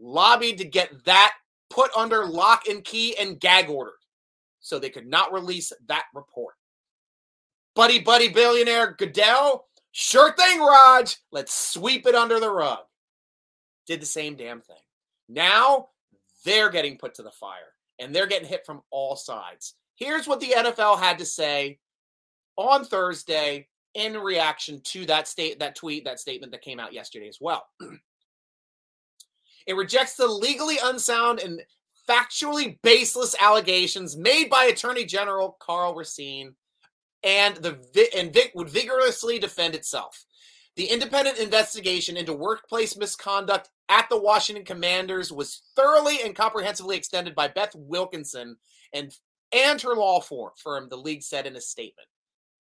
lobbied 0.01 0.59
to 0.59 0.65
get 0.65 1.05
that 1.05 1.33
put 1.71 1.91
under 1.97 2.27
lock 2.27 2.67
and 2.69 2.85
key 2.85 3.17
and 3.19 3.41
gag 3.41 3.69
ordered 3.69 3.93
so 4.61 4.79
they 4.79 4.91
could 4.91 5.07
not 5.07 5.33
release 5.33 5.73
that 5.89 6.05
report. 6.15 6.55
Buddy, 7.75 8.01
buddy, 8.01 8.29
billionaire 8.29 8.95
Goodell, 8.99 9.67
sure 9.93 10.33
thing, 10.33 10.61
Raj. 10.61 11.17
Let's 11.31 11.73
sweep 11.73 12.07
it 12.07 12.15
under 12.15 12.39
the 12.39 12.51
rug. 12.51 12.81
Did 13.87 14.01
the 14.01 14.07
same 14.07 14.37
damn 14.37 14.61
thing. 14.61 14.77
Now 15.29 15.89
they're 16.45 16.71
getting 16.71 16.99
put 16.99 17.15
to 17.15 17.23
the 17.23 17.31
fire 17.31 17.73
and 17.99 18.15
they're 18.15 18.27
getting 18.27 18.49
hit 18.49 18.67
from 18.67 18.83
all 18.91 19.17
sides. 19.17 19.75
Here's 19.95 20.27
what 20.27 20.41
the 20.41 20.55
NFL 20.57 20.99
had 20.99 21.19
to 21.19 21.25
say 21.25 21.79
on 22.57 22.85
Thursday 22.85 23.69
in 23.95 24.15
reaction 24.15 24.81
to 24.85 25.07
that 25.07 25.29
state 25.29 25.59
that 25.61 25.77
tweet 25.77 26.05
that 26.05 26.21
statement 26.21 26.53
that 26.53 26.63
came 26.63 26.81
out 26.81 26.93
yesterday 26.93 27.29
as 27.29 27.39
well 27.41 27.67
it 29.67 29.77
rejects 29.77 30.17
the 30.17 30.27
legally 30.27 30.79
unsound 30.85 31.41
and 31.41 31.61
factually 32.09 32.79
baseless 32.83 33.37
allegations 33.41 34.17
made 34.17 34.49
by 34.49 34.65
attorney 34.65 35.05
general 35.05 35.57
Karl 35.61 35.95
Racine 35.95 36.55
and 37.25 37.57
the 37.57 37.79
and 38.17 38.33
Vic 38.33 38.53
would 38.55 38.69
vigorously 38.69 39.39
defend 39.39 39.75
itself 39.75 40.25
the 40.77 40.87
independent 40.87 41.39
investigation 41.39 42.17
into 42.17 42.33
workplace 42.33 42.97
misconduct 42.97 43.69
at 43.89 44.09
the 44.09 44.21
Washington 44.21 44.65
Commanders 44.65 45.31
was 45.31 45.63
thoroughly 45.77 46.23
and 46.23 46.35
comprehensively 46.35 46.97
extended 46.97 47.35
by 47.35 47.49
Beth 47.49 47.75
Wilkinson 47.75 48.57
and 48.93 49.13
and 49.55 49.81
her 49.83 49.95
law 49.95 50.21
firm, 50.21 50.89
the 50.89 50.97
league 50.97 51.23
said 51.23 51.47
in 51.47 51.57
a 51.57 51.61
statement. 51.61 52.09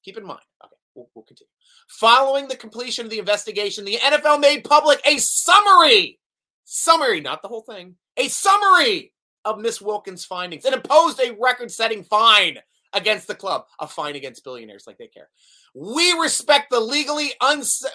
Keep 0.04 0.18
in 0.18 0.26
mind, 0.26 0.42
okay, 0.62 0.76
we'll, 0.94 1.08
we'll 1.14 1.24
continue. 1.24 1.48
Following 1.88 2.48
the 2.48 2.56
completion 2.56 3.06
of 3.06 3.10
the 3.10 3.18
investigation, 3.18 3.86
the 3.86 3.96
NFL 3.96 4.40
made 4.40 4.64
public 4.64 5.00
a 5.06 5.16
summary, 5.16 6.18
summary, 6.64 7.22
not 7.22 7.40
the 7.40 7.48
whole 7.48 7.62
thing, 7.62 7.96
a 8.18 8.28
summary 8.28 9.12
of 9.46 9.58
Miss 9.58 9.80
Wilkins' 9.80 10.26
findings 10.26 10.66
and 10.66 10.74
imposed 10.74 11.18
a 11.18 11.34
record 11.40 11.70
setting 11.70 12.04
fine 12.04 12.58
against 12.92 13.26
the 13.26 13.34
club, 13.34 13.66
a 13.80 13.86
fine 13.86 14.16
against 14.16 14.44
billionaires 14.44 14.84
like 14.86 14.98
they 14.98 15.06
care. 15.06 15.28
We 15.74 16.12
respect 16.12 16.70
the 16.70 16.80
legally 16.80 17.32
uns- 17.40 17.86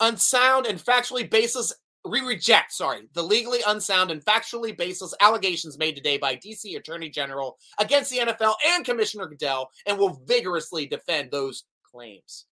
unsound 0.00 0.66
and 0.66 0.78
factually 0.78 1.28
baseless 1.28 1.74
we 2.08 2.20
reject, 2.20 2.72
sorry, 2.72 3.08
the 3.14 3.22
legally 3.22 3.60
unsound 3.66 4.10
and 4.10 4.24
factually 4.24 4.76
baseless 4.76 5.14
allegations 5.20 5.78
made 5.78 5.96
today 5.96 6.18
by 6.18 6.36
DC 6.36 6.76
Attorney 6.76 7.08
General 7.08 7.56
against 7.78 8.10
the 8.10 8.18
NFL 8.18 8.54
and 8.66 8.84
Commissioner 8.84 9.26
Goodell 9.26 9.70
and 9.86 9.98
will 9.98 10.20
vigorously 10.26 10.86
defend 10.86 11.30
those 11.30 11.64
claims. 11.82 12.46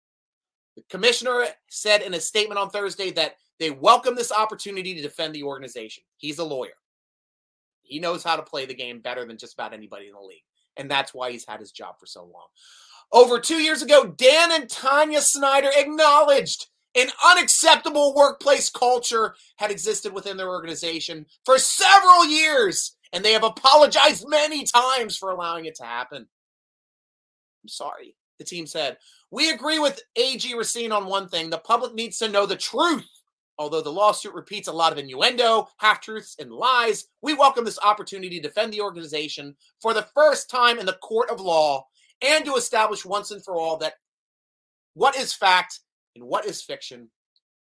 The 0.75 0.83
commissioner 0.89 1.45
said 1.69 2.01
in 2.01 2.13
a 2.15 2.19
statement 2.19 2.59
on 2.59 2.69
Thursday 2.69 3.11
that 3.11 3.35
they 3.59 3.69
welcome 3.69 4.15
this 4.15 4.31
opportunity 4.31 4.95
to 4.95 5.01
defend 5.01 5.35
the 5.35 5.43
organization. 5.43 6.03
He's 6.17 6.39
a 6.39 6.43
lawyer. 6.43 6.73
He 7.83 7.99
knows 7.99 8.23
how 8.23 8.35
to 8.35 8.43
play 8.43 8.65
the 8.65 8.73
game 8.73 9.01
better 9.01 9.25
than 9.25 9.37
just 9.37 9.53
about 9.53 9.73
anybody 9.73 10.07
in 10.07 10.13
the 10.13 10.19
league. 10.19 10.43
And 10.77 10.89
that's 10.89 11.13
why 11.13 11.31
he's 11.31 11.45
had 11.47 11.59
his 11.59 11.71
job 11.71 11.99
for 11.99 12.05
so 12.05 12.21
long. 12.21 12.47
Over 13.11 13.39
two 13.39 13.61
years 13.61 13.81
ago, 13.81 14.05
Dan 14.05 14.51
and 14.51 14.69
Tanya 14.69 15.21
Snyder 15.21 15.69
acknowledged 15.75 16.67
an 16.95 17.09
unacceptable 17.31 18.13
workplace 18.15 18.69
culture 18.69 19.35
had 19.57 19.71
existed 19.71 20.13
within 20.13 20.37
their 20.37 20.49
organization 20.49 21.25
for 21.45 21.57
several 21.57 22.25
years, 22.25 22.95
and 23.11 23.23
they 23.23 23.33
have 23.33 23.43
apologized 23.43 24.25
many 24.27 24.63
times 24.63 25.17
for 25.17 25.29
allowing 25.29 25.65
it 25.65 25.75
to 25.75 25.83
happen. 25.83 26.27
I'm 27.63 27.67
sorry, 27.67 28.15
the 28.39 28.45
team 28.45 28.67
said. 28.67 28.97
We 29.31 29.49
agree 29.49 29.79
with 29.79 30.01
AG 30.15 30.53
Racine 30.53 30.91
on 30.91 31.05
one 31.05 31.29
thing 31.29 31.49
the 31.49 31.57
public 31.57 31.93
needs 31.93 32.17
to 32.19 32.29
know 32.29 32.45
the 32.45 32.55
truth. 32.55 33.07
Although 33.60 33.81
the 33.81 33.91
lawsuit 33.91 34.33
repeats 34.33 34.67
a 34.67 34.74
lot 34.74 34.91
of 34.91 34.98
innuendo, 34.98 35.67
half 35.77 36.01
truths, 36.01 36.36
and 36.39 36.51
lies, 36.51 37.05
we 37.22 37.33
welcome 37.33 37.65
this 37.65 37.79
opportunity 37.83 38.39
to 38.39 38.48
defend 38.48 38.74
the 38.74 38.81
organization 38.81 39.55
for 39.79 39.93
the 39.93 40.07
first 40.15 40.50
time 40.50 40.79
in 40.79 40.86
the 40.86 40.98
court 41.03 41.29
of 41.29 41.39
law 41.39 41.86
and 42.22 42.45
to 42.45 42.55
establish 42.55 43.05
once 43.05 43.31
and 43.31 43.43
for 43.43 43.55
all 43.55 43.77
that 43.77 43.95
what 44.95 45.15
is 45.15 45.33
fact 45.33 45.81
and 46.15 46.24
what 46.24 46.45
is 46.45 46.62
fiction. 46.62 47.10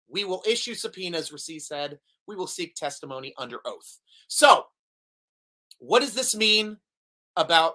We 0.09 0.25
will 0.25 0.43
issue 0.47 0.75
subpoenas, 0.75 1.33
Racine 1.33 1.61
said. 1.61 1.99
We 2.27 2.35
will 2.35 2.47
seek 2.47 2.75
testimony 2.75 3.35
under 3.37 3.61
oath. 3.65 3.99
So, 4.27 4.67
what 5.79 6.01
does 6.01 6.15
this 6.15 6.35
mean 6.35 6.79
about 7.37 7.75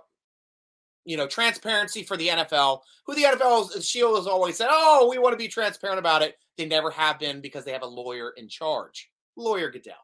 you 1.06 1.16
know 1.16 1.28
transparency 1.28 2.04
for 2.04 2.18
the 2.18 2.30
NFL? 2.30 2.82
Who 3.06 3.16
the 3.16 3.24
NFL 3.24 3.84
Shield 3.84 4.18
has 4.18 4.28
always 4.28 4.58
said, 4.58 4.70
"Oh, 4.70 5.08
we 5.10 5.20
want 5.20 5.34
to 5.34 5.38
be 5.38 5.48
transparent 5.48 6.00
about 6.00 6.22
it." 6.22 6.38
They 6.58 6.66
never 6.66 6.92
have 6.92 7.20
been 7.20 7.42
because 7.42 7.66
they 7.66 7.72
have 7.72 7.82
a 7.82 7.88
lawyer 7.88 8.32
in 8.38 8.48
charge, 8.48 9.10
lawyer 9.36 9.72
Goodell. 9.72 9.96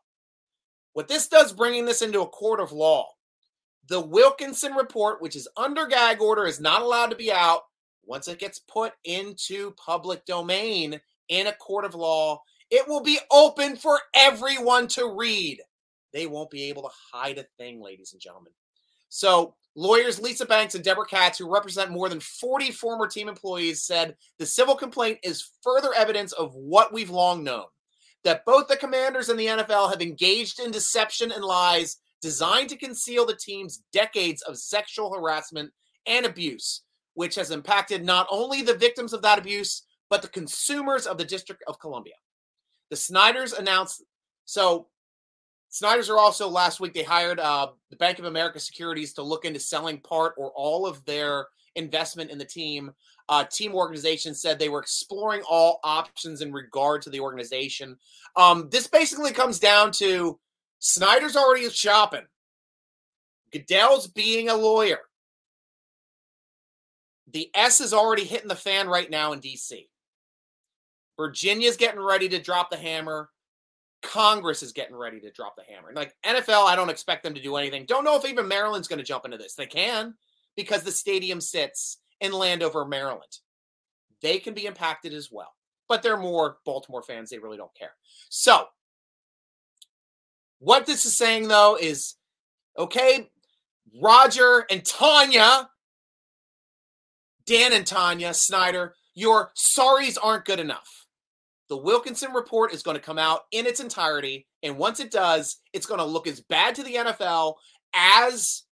What 0.94 1.08
this 1.08 1.28
does, 1.28 1.54
bringing 1.54 1.86
this 1.86 2.02
into 2.02 2.22
a 2.22 2.28
court 2.28 2.60
of 2.60 2.72
law, 2.72 3.10
the 3.88 4.00
Wilkinson 4.00 4.74
report, 4.74 5.22
which 5.22 5.36
is 5.36 5.48
under 5.58 5.88
gag 5.88 6.22
order, 6.22 6.46
is 6.46 6.60
not 6.60 6.82
allowed 6.82 7.08
to 7.08 7.16
be 7.16 7.32
out 7.32 7.62
once 8.06 8.28
it 8.28 8.40
gets 8.40 8.60
put 8.60 8.94
into 9.04 9.72
public 9.72 10.26
domain 10.26 11.00
in 11.30 11.48
a 11.48 11.54
court 11.54 11.86
of 11.86 11.94
law, 11.94 12.42
it 12.72 12.88
will 12.88 13.02
be 13.02 13.20
open 13.32 13.76
for 13.76 14.00
everyone 14.16 14.88
to 14.88 15.16
read. 15.16 15.62
They 16.12 16.26
won't 16.26 16.50
be 16.50 16.64
able 16.64 16.84
to 16.84 16.90
hide 17.14 17.38
a 17.38 17.46
thing, 17.58 17.82
ladies 17.82 18.14
and 18.14 18.22
gentlemen. 18.22 18.52
So, 19.10 19.56
lawyers 19.80 20.20
Lisa 20.20 20.46
Banks 20.46 20.76
and 20.76 20.84
Debra 20.84 21.06
Katz, 21.06 21.38
who 21.38 21.52
represent 21.52 21.92
more 21.92 22.10
than 22.10 22.20
40 22.20 22.72
former 22.72 23.08
team 23.08 23.30
employees, 23.30 23.84
said 23.84 24.16
the 24.38 24.46
civil 24.46 24.76
complaint 24.76 25.20
is 25.24 25.52
further 25.64 25.94
evidence 25.94 26.32
of 26.34 26.54
what 26.56 26.94
we've 26.94 27.10
long 27.10 27.44
known 27.44 27.66
that 28.26 28.44
both 28.46 28.68
the 28.68 28.76
commanders 28.76 29.30
and 29.30 29.40
the 29.40 29.46
NFL 29.46 29.90
have 29.90 30.02
engaged 30.02 30.60
in 30.60 30.72
deception 30.72 31.32
and 31.32 31.44
lies 31.44 31.98
designed 32.22 32.68
to 32.68 32.76
conceal 32.76 33.26
the 33.26 33.38
team's 33.38 33.84
decades 33.94 34.42
of 34.42 34.58
sexual 34.58 35.14
harassment 35.14 35.72
and 36.06 36.26
abuse 36.26 36.82
which 37.20 37.36
has 37.36 37.52
impacted 37.52 38.06
not 38.06 38.26
only 38.30 38.62
the 38.62 38.78
victims 38.78 39.12
of 39.12 39.22
that 39.22 39.38
abuse, 39.38 39.84
but 40.10 40.22
the 40.22 40.28
consumers 40.30 41.06
of 41.06 41.18
the 41.18 41.26
District 41.26 41.62
of 41.68 41.78
Columbia. 41.78 42.14
The 42.92 42.96
Snyders 42.96 43.52
announced, 43.52 44.04
so 44.46 44.88
Snyders 45.70 46.10
are 46.10 46.18
also 46.18 46.48
last 46.48 46.80
week, 46.80 46.94
they 46.94 47.04
hired 47.04 47.40
uh, 47.40 47.68
the 47.90 47.96
Bank 47.96 48.20
of 48.20 48.26
America 48.26 48.60
Securities 48.60 49.14
to 49.14 49.24
look 49.24 49.46
into 49.46 49.60
selling 49.60 50.00
part 50.00 50.34
or 50.38 50.52
all 50.56 50.86
of 50.86 51.04
their 51.06 51.48
investment 51.76 52.32
in 52.32 52.38
the 52.38 52.46
team. 52.46 52.92
Uh, 53.30 53.44
team 53.44 53.76
organization 53.76 54.34
said 54.34 54.58
they 54.58 54.70
were 54.70 54.82
exploring 54.82 55.42
all 55.48 55.80
options 55.84 56.42
in 56.42 56.52
regard 56.52 57.02
to 57.04 57.12
the 57.12 57.20
organization. 57.20 57.96
Um, 58.36 58.70
this 58.72 58.88
basically 58.88 59.32
comes 59.32 59.60
down 59.60 59.92
to 59.94 60.40
Snyder's 60.80 61.36
already 61.36 61.70
shopping. 61.70 62.26
Goodell's 63.52 64.08
being 64.08 64.50
a 64.50 64.56
lawyer 64.56 65.00
the 67.34 67.50
S 67.54 67.82
is 67.82 67.94
already 67.94 68.24
hitting 68.24 68.48
the 68.48 68.56
fan 68.56 68.88
right 68.88 69.10
now 69.10 69.34
in 69.34 69.42
DC. 69.42 69.88
Virginia's 71.18 71.78
getting 71.78 72.00
ready 72.00 72.30
to 72.30 72.42
drop 72.42 72.70
the 72.70 72.78
hammer. 72.78 73.30
Congress 74.02 74.64
is 74.64 74.72
getting 74.72 74.96
ready 74.96 75.20
to 75.20 75.32
drop 75.32 75.56
the 75.56 75.64
hammer. 75.74 75.92
Like 75.94 76.16
NFL, 76.26 76.66
I 76.66 76.76
don't 76.76 76.90
expect 76.90 77.24
them 77.24 77.34
to 77.34 77.42
do 77.42 77.58
anything. 77.58 77.86
Don't 77.86 78.04
know 78.06 78.16
if 78.18 78.26
even 78.28 78.48
Maryland's 78.48 78.88
going 78.88 79.00
to 79.00 79.06
jump 79.06 79.26
into 79.26 79.38
this. 79.38 79.56
They 79.56 79.66
can 79.66 80.16
because 80.56 80.84
the 80.84 80.92
stadium 80.92 81.42
sits 81.42 81.98
in 82.22 82.32
Landover, 82.32 82.86
Maryland. 82.86 83.40
They 84.22 84.40
can 84.40 84.54
be 84.54 84.66
impacted 84.66 85.14
as 85.14 85.30
well. 85.32 85.54
but 85.90 86.04
they're 86.04 86.18
more 86.18 86.58
Baltimore 86.66 87.02
fans. 87.02 87.30
They 87.30 87.40
really 87.40 87.58
don't 87.58 87.74
care. 87.76 87.96
So, 88.30 88.68
what 90.60 90.86
this 90.86 91.04
is 91.06 91.18
saying 91.18 91.48
though 91.48 91.78
is 91.80 92.16
okay, 92.78 93.30
Roger 94.02 94.66
and 94.70 94.86
Tanya, 94.86 95.70
Dan 97.46 97.74
and 97.74 97.86
Tanya 97.88 98.34
Snyder, 98.34 98.94
your 99.16 99.52
sorries 99.58 100.18
aren't 100.22 100.46
good 100.46 100.60
enough. 100.60 101.08
The 101.70 101.78
Wilkinson 101.78 102.34
report 102.34 102.74
is 102.74 102.84
going 102.84 102.98
to 102.98 103.04
come 103.04 103.20
out 103.20 103.42
in 103.52 103.68
its 103.68 103.80
entirety. 103.80 104.48
And 104.64 104.78
once 104.78 105.00
it 105.00 105.12
does, 105.12 105.58
it's 105.72 105.86
going 105.86 106.00
to 106.00 106.06
look 106.06 106.28
as 106.28 106.42
bad 106.42 106.76
to 106.76 106.84
the 106.84 106.96
NFL 106.96 107.56
as 107.94 108.64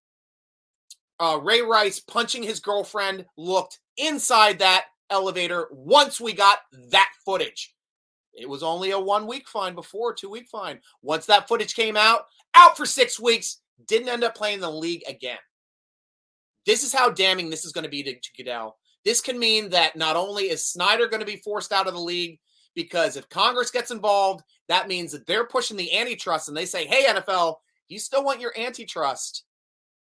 uh, 1.20 1.40
Ray 1.42 1.62
Rice 1.62 2.00
punching 2.00 2.44
his 2.44 2.60
girlfriend 2.60 3.26
looked 3.38 3.80
inside 3.98 4.60
that 4.60 4.86
elevator 5.10 5.68
once 5.72 6.20
we 6.20 6.34
got 6.34 6.60
that 6.92 7.10
footage. 7.24 7.74
It 8.34 8.50
was 8.50 8.62
only 8.62 8.92
a 8.92 9.00
one 9.00 9.26
week 9.26 9.48
fine 9.48 9.74
before, 9.74 10.14
two 10.14 10.30
week 10.30 10.48
fine. 10.52 10.80
Once 11.02 11.26
that 11.28 11.48
footage 11.48 11.76
came 11.76 11.98
out, 11.98 12.22
out 12.56 12.78
for 12.78 12.86
six 12.86 13.20
weeks, 13.20 13.62
didn't 13.88 14.10
end 14.10 14.24
up 14.24 14.36
playing 14.36 14.60
the 14.60 14.70
league 14.70 15.04
again. 15.08 15.38
This 16.66 16.84
is 16.84 16.94
how 16.94 17.10
damning 17.10 17.50
this 17.50 17.66
is 17.66 17.72
going 17.72 17.84
to 17.84 17.90
be 17.90 18.04
to, 18.04 18.14
to 18.14 18.30
Goodell. 18.36 18.78
This 19.06 19.22
can 19.22 19.40
mean 19.40 19.70
that 19.70 19.96
not 19.96 20.16
only 20.16 20.50
is 20.50 20.68
Snyder 20.68 21.08
going 21.08 21.22
to 21.22 21.26
be 21.26 21.38
forced 21.38 21.72
out 21.72 21.88
of 21.88 21.94
the 21.94 22.00
league, 22.00 22.40
because 22.78 23.18
if 23.18 23.28
Congress 23.28 23.72
gets 23.72 23.90
involved, 23.90 24.44
that 24.68 24.88
means 24.88 25.12
that 25.12 25.26
they're 25.26 25.48
pushing 25.48 25.76
the 25.76 25.98
antitrust 25.98 26.48
and 26.48 26.56
they 26.56 26.68
say, 26.68 26.86
hey, 26.86 27.06
NFL, 27.08 27.56
you 27.88 27.98
still 27.98 28.24
want 28.24 28.40
your 28.40 28.54
antitrust? 28.56 29.46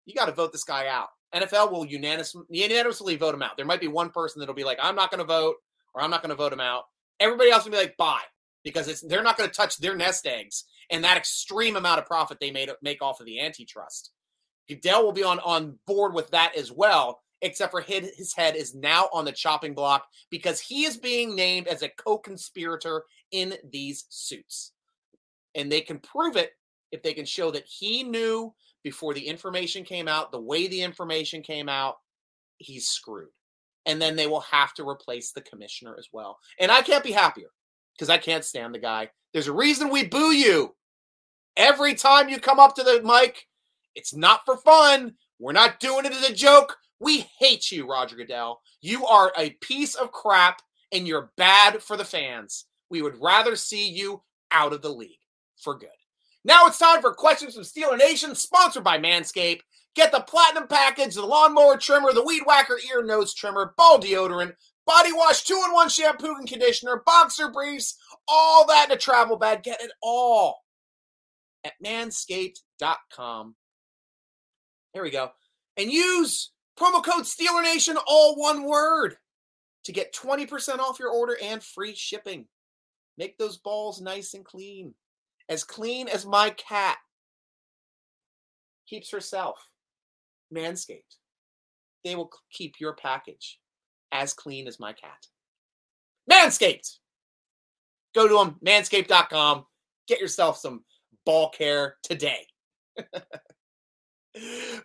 You 0.06 0.14
got 0.14 0.26
to 0.26 0.32
vote 0.32 0.50
this 0.50 0.64
guy 0.64 0.88
out. 0.88 1.10
NFL 1.32 1.70
will 1.70 1.86
unanimously, 1.86 2.42
unanimously 2.50 3.14
vote 3.14 3.32
him 3.32 3.42
out. 3.42 3.56
There 3.56 3.64
might 3.64 3.80
be 3.80 3.86
one 3.86 4.10
person 4.10 4.40
that'll 4.40 4.56
be 4.56 4.64
like, 4.64 4.78
I'm 4.82 4.96
not 4.96 5.12
going 5.12 5.20
to 5.20 5.24
vote 5.24 5.54
or 5.94 6.02
I'm 6.02 6.10
not 6.10 6.20
going 6.20 6.30
to 6.30 6.36
vote 6.36 6.52
him 6.52 6.58
out. 6.58 6.82
Everybody 7.20 7.52
else 7.52 7.64
will 7.64 7.70
be 7.70 7.78
like, 7.78 7.96
bye, 7.96 8.22
because 8.64 9.00
they're 9.02 9.22
not 9.22 9.38
going 9.38 9.48
to 9.48 9.56
touch 9.56 9.78
their 9.78 9.94
nest 9.94 10.26
eggs 10.26 10.64
and 10.90 11.04
that 11.04 11.16
extreme 11.16 11.76
amount 11.76 12.00
of 12.00 12.06
profit 12.06 12.40
they 12.40 12.50
made 12.50 12.70
make 12.82 13.02
off 13.02 13.20
of 13.20 13.26
the 13.26 13.38
antitrust. 13.38 14.10
Goodell 14.68 15.04
will 15.04 15.12
be 15.12 15.22
on, 15.22 15.38
on 15.40 15.78
board 15.86 16.12
with 16.12 16.28
that 16.32 16.56
as 16.56 16.72
well, 16.72 17.20
except 17.44 17.70
for 17.70 17.82
his, 17.82 18.32
head 18.34 18.56
is 18.56 18.74
now 18.74 19.08
on 19.12 19.26
the 19.26 19.30
chopping 19.30 19.74
block 19.74 20.08
because 20.30 20.58
he 20.58 20.86
is 20.86 20.96
being 20.96 21.36
named 21.36 21.68
as 21.68 21.82
a 21.82 21.90
co-conspirator 21.90 23.04
in 23.30 23.54
these 23.70 24.06
suits. 24.08 24.72
And 25.54 25.70
they 25.70 25.82
can 25.82 25.98
prove 25.98 26.36
it 26.36 26.52
if 26.90 27.02
they 27.02 27.12
can 27.12 27.26
show 27.26 27.50
that 27.50 27.66
he 27.66 28.02
knew 28.02 28.52
before 28.82 29.12
the 29.12 29.26
information 29.26 29.84
came 29.84 30.08
out, 30.08 30.32
the 30.32 30.40
way 30.40 30.66
the 30.66 30.80
information 30.80 31.42
came 31.42 31.68
out, 31.68 31.96
he's 32.56 32.88
screwed. 32.88 33.28
And 33.84 34.00
then 34.00 34.16
they 34.16 34.26
will 34.26 34.40
have 34.40 34.72
to 34.74 34.88
replace 34.88 35.32
the 35.32 35.42
commissioner 35.42 35.94
as 35.98 36.08
well. 36.12 36.38
And 36.58 36.72
I 36.72 36.80
can't 36.80 37.04
be 37.04 37.12
happier 37.12 37.48
because 37.94 38.08
I 38.08 38.16
can't 38.16 38.44
stand 38.44 38.74
the 38.74 38.78
guy. 38.78 39.10
There's 39.34 39.48
a 39.48 39.52
reason 39.52 39.90
we 39.90 40.06
boo 40.06 40.32
you. 40.32 40.74
Every 41.58 41.94
time 41.94 42.30
you 42.30 42.40
come 42.40 42.58
up 42.58 42.74
to 42.76 42.82
the 42.82 43.02
mic, 43.04 43.46
it's 43.94 44.14
not 44.14 44.40
for 44.46 44.56
fun. 44.56 45.14
We're 45.38 45.52
not 45.52 45.78
doing 45.78 46.06
it 46.06 46.12
as 46.12 46.28
a 46.28 46.32
joke. 46.32 46.78
We 47.00 47.26
hate 47.38 47.70
you, 47.70 47.88
Roger 47.88 48.16
Goodell. 48.16 48.60
You 48.80 49.06
are 49.06 49.32
a 49.36 49.50
piece 49.60 49.94
of 49.94 50.12
crap 50.12 50.62
and 50.92 51.06
you're 51.06 51.32
bad 51.36 51.82
for 51.82 51.96
the 51.96 52.04
fans. 52.04 52.66
We 52.88 53.02
would 53.02 53.20
rather 53.20 53.56
see 53.56 53.90
you 53.90 54.22
out 54.50 54.72
of 54.72 54.82
the 54.82 54.90
league 54.90 55.18
for 55.56 55.76
good. 55.76 55.88
Now 56.44 56.66
it's 56.66 56.78
time 56.78 57.00
for 57.00 57.12
questions 57.14 57.54
from 57.54 57.64
Steeler 57.64 57.98
Nation, 57.98 58.34
sponsored 58.34 58.84
by 58.84 58.98
Manscaped. 58.98 59.60
Get 59.94 60.12
the 60.12 60.20
platinum 60.20 60.66
package, 60.68 61.14
the 61.14 61.22
lawnmower 61.24 61.76
trimmer, 61.78 62.12
the 62.12 62.24
weed 62.24 62.42
whacker 62.46 62.78
ear 62.92 63.04
nose 63.04 63.32
trimmer, 63.32 63.74
ball 63.76 63.98
deodorant, 63.98 64.54
body 64.86 65.12
wash, 65.12 65.44
two 65.44 65.60
in 65.64 65.72
one 65.72 65.88
shampoo 65.88 66.34
and 66.36 66.48
conditioner, 66.48 67.02
boxer 67.06 67.48
briefs, 67.48 67.96
all 68.28 68.66
that 68.66 68.86
in 68.90 68.96
a 68.96 68.98
travel 68.98 69.36
bag. 69.36 69.62
Get 69.62 69.80
it 69.80 69.92
all 70.02 70.62
at 71.64 71.72
manscaped.com. 71.84 73.54
There 74.92 75.02
we 75.02 75.10
go. 75.10 75.30
And 75.76 75.90
use 75.90 76.50
promo 76.78 77.04
code 77.04 77.24
Steeler 77.24 77.62
Nation, 77.62 77.96
all 78.06 78.36
one 78.36 78.64
word, 78.64 79.16
to 79.84 79.92
get 79.92 80.14
20% 80.14 80.78
off 80.78 80.98
your 80.98 81.10
order 81.10 81.36
and 81.42 81.62
free 81.62 81.94
shipping. 81.94 82.46
Make 83.16 83.38
those 83.38 83.58
balls 83.58 84.00
nice 84.00 84.34
and 84.34 84.44
clean 84.44 84.94
as 85.48 85.62
clean 85.62 86.08
as 86.08 86.26
my 86.26 86.50
cat 86.50 86.96
keeps 88.88 89.10
herself. 89.10 89.58
Manscaped. 90.54 91.16
They 92.04 92.16
will 92.16 92.30
keep 92.50 92.80
your 92.80 92.94
package 92.94 93.58
as 94.12 94.34
clean 94.34 94.66
as 94.66 94.80
my 94.80 94.92
cat. 94.92 95.26
Manscaped. 96.30 96.98
Go 98.14 98.28
to 98.28 98.34
them, 98.34 98.56
manscaped.com. 98.64 99.66
Get 100.06 100.20
yourself 100.20 100.58
some 100.58 100.84
ball 101.24 101.50
care 101.50 101.96
today. 102.02 102.46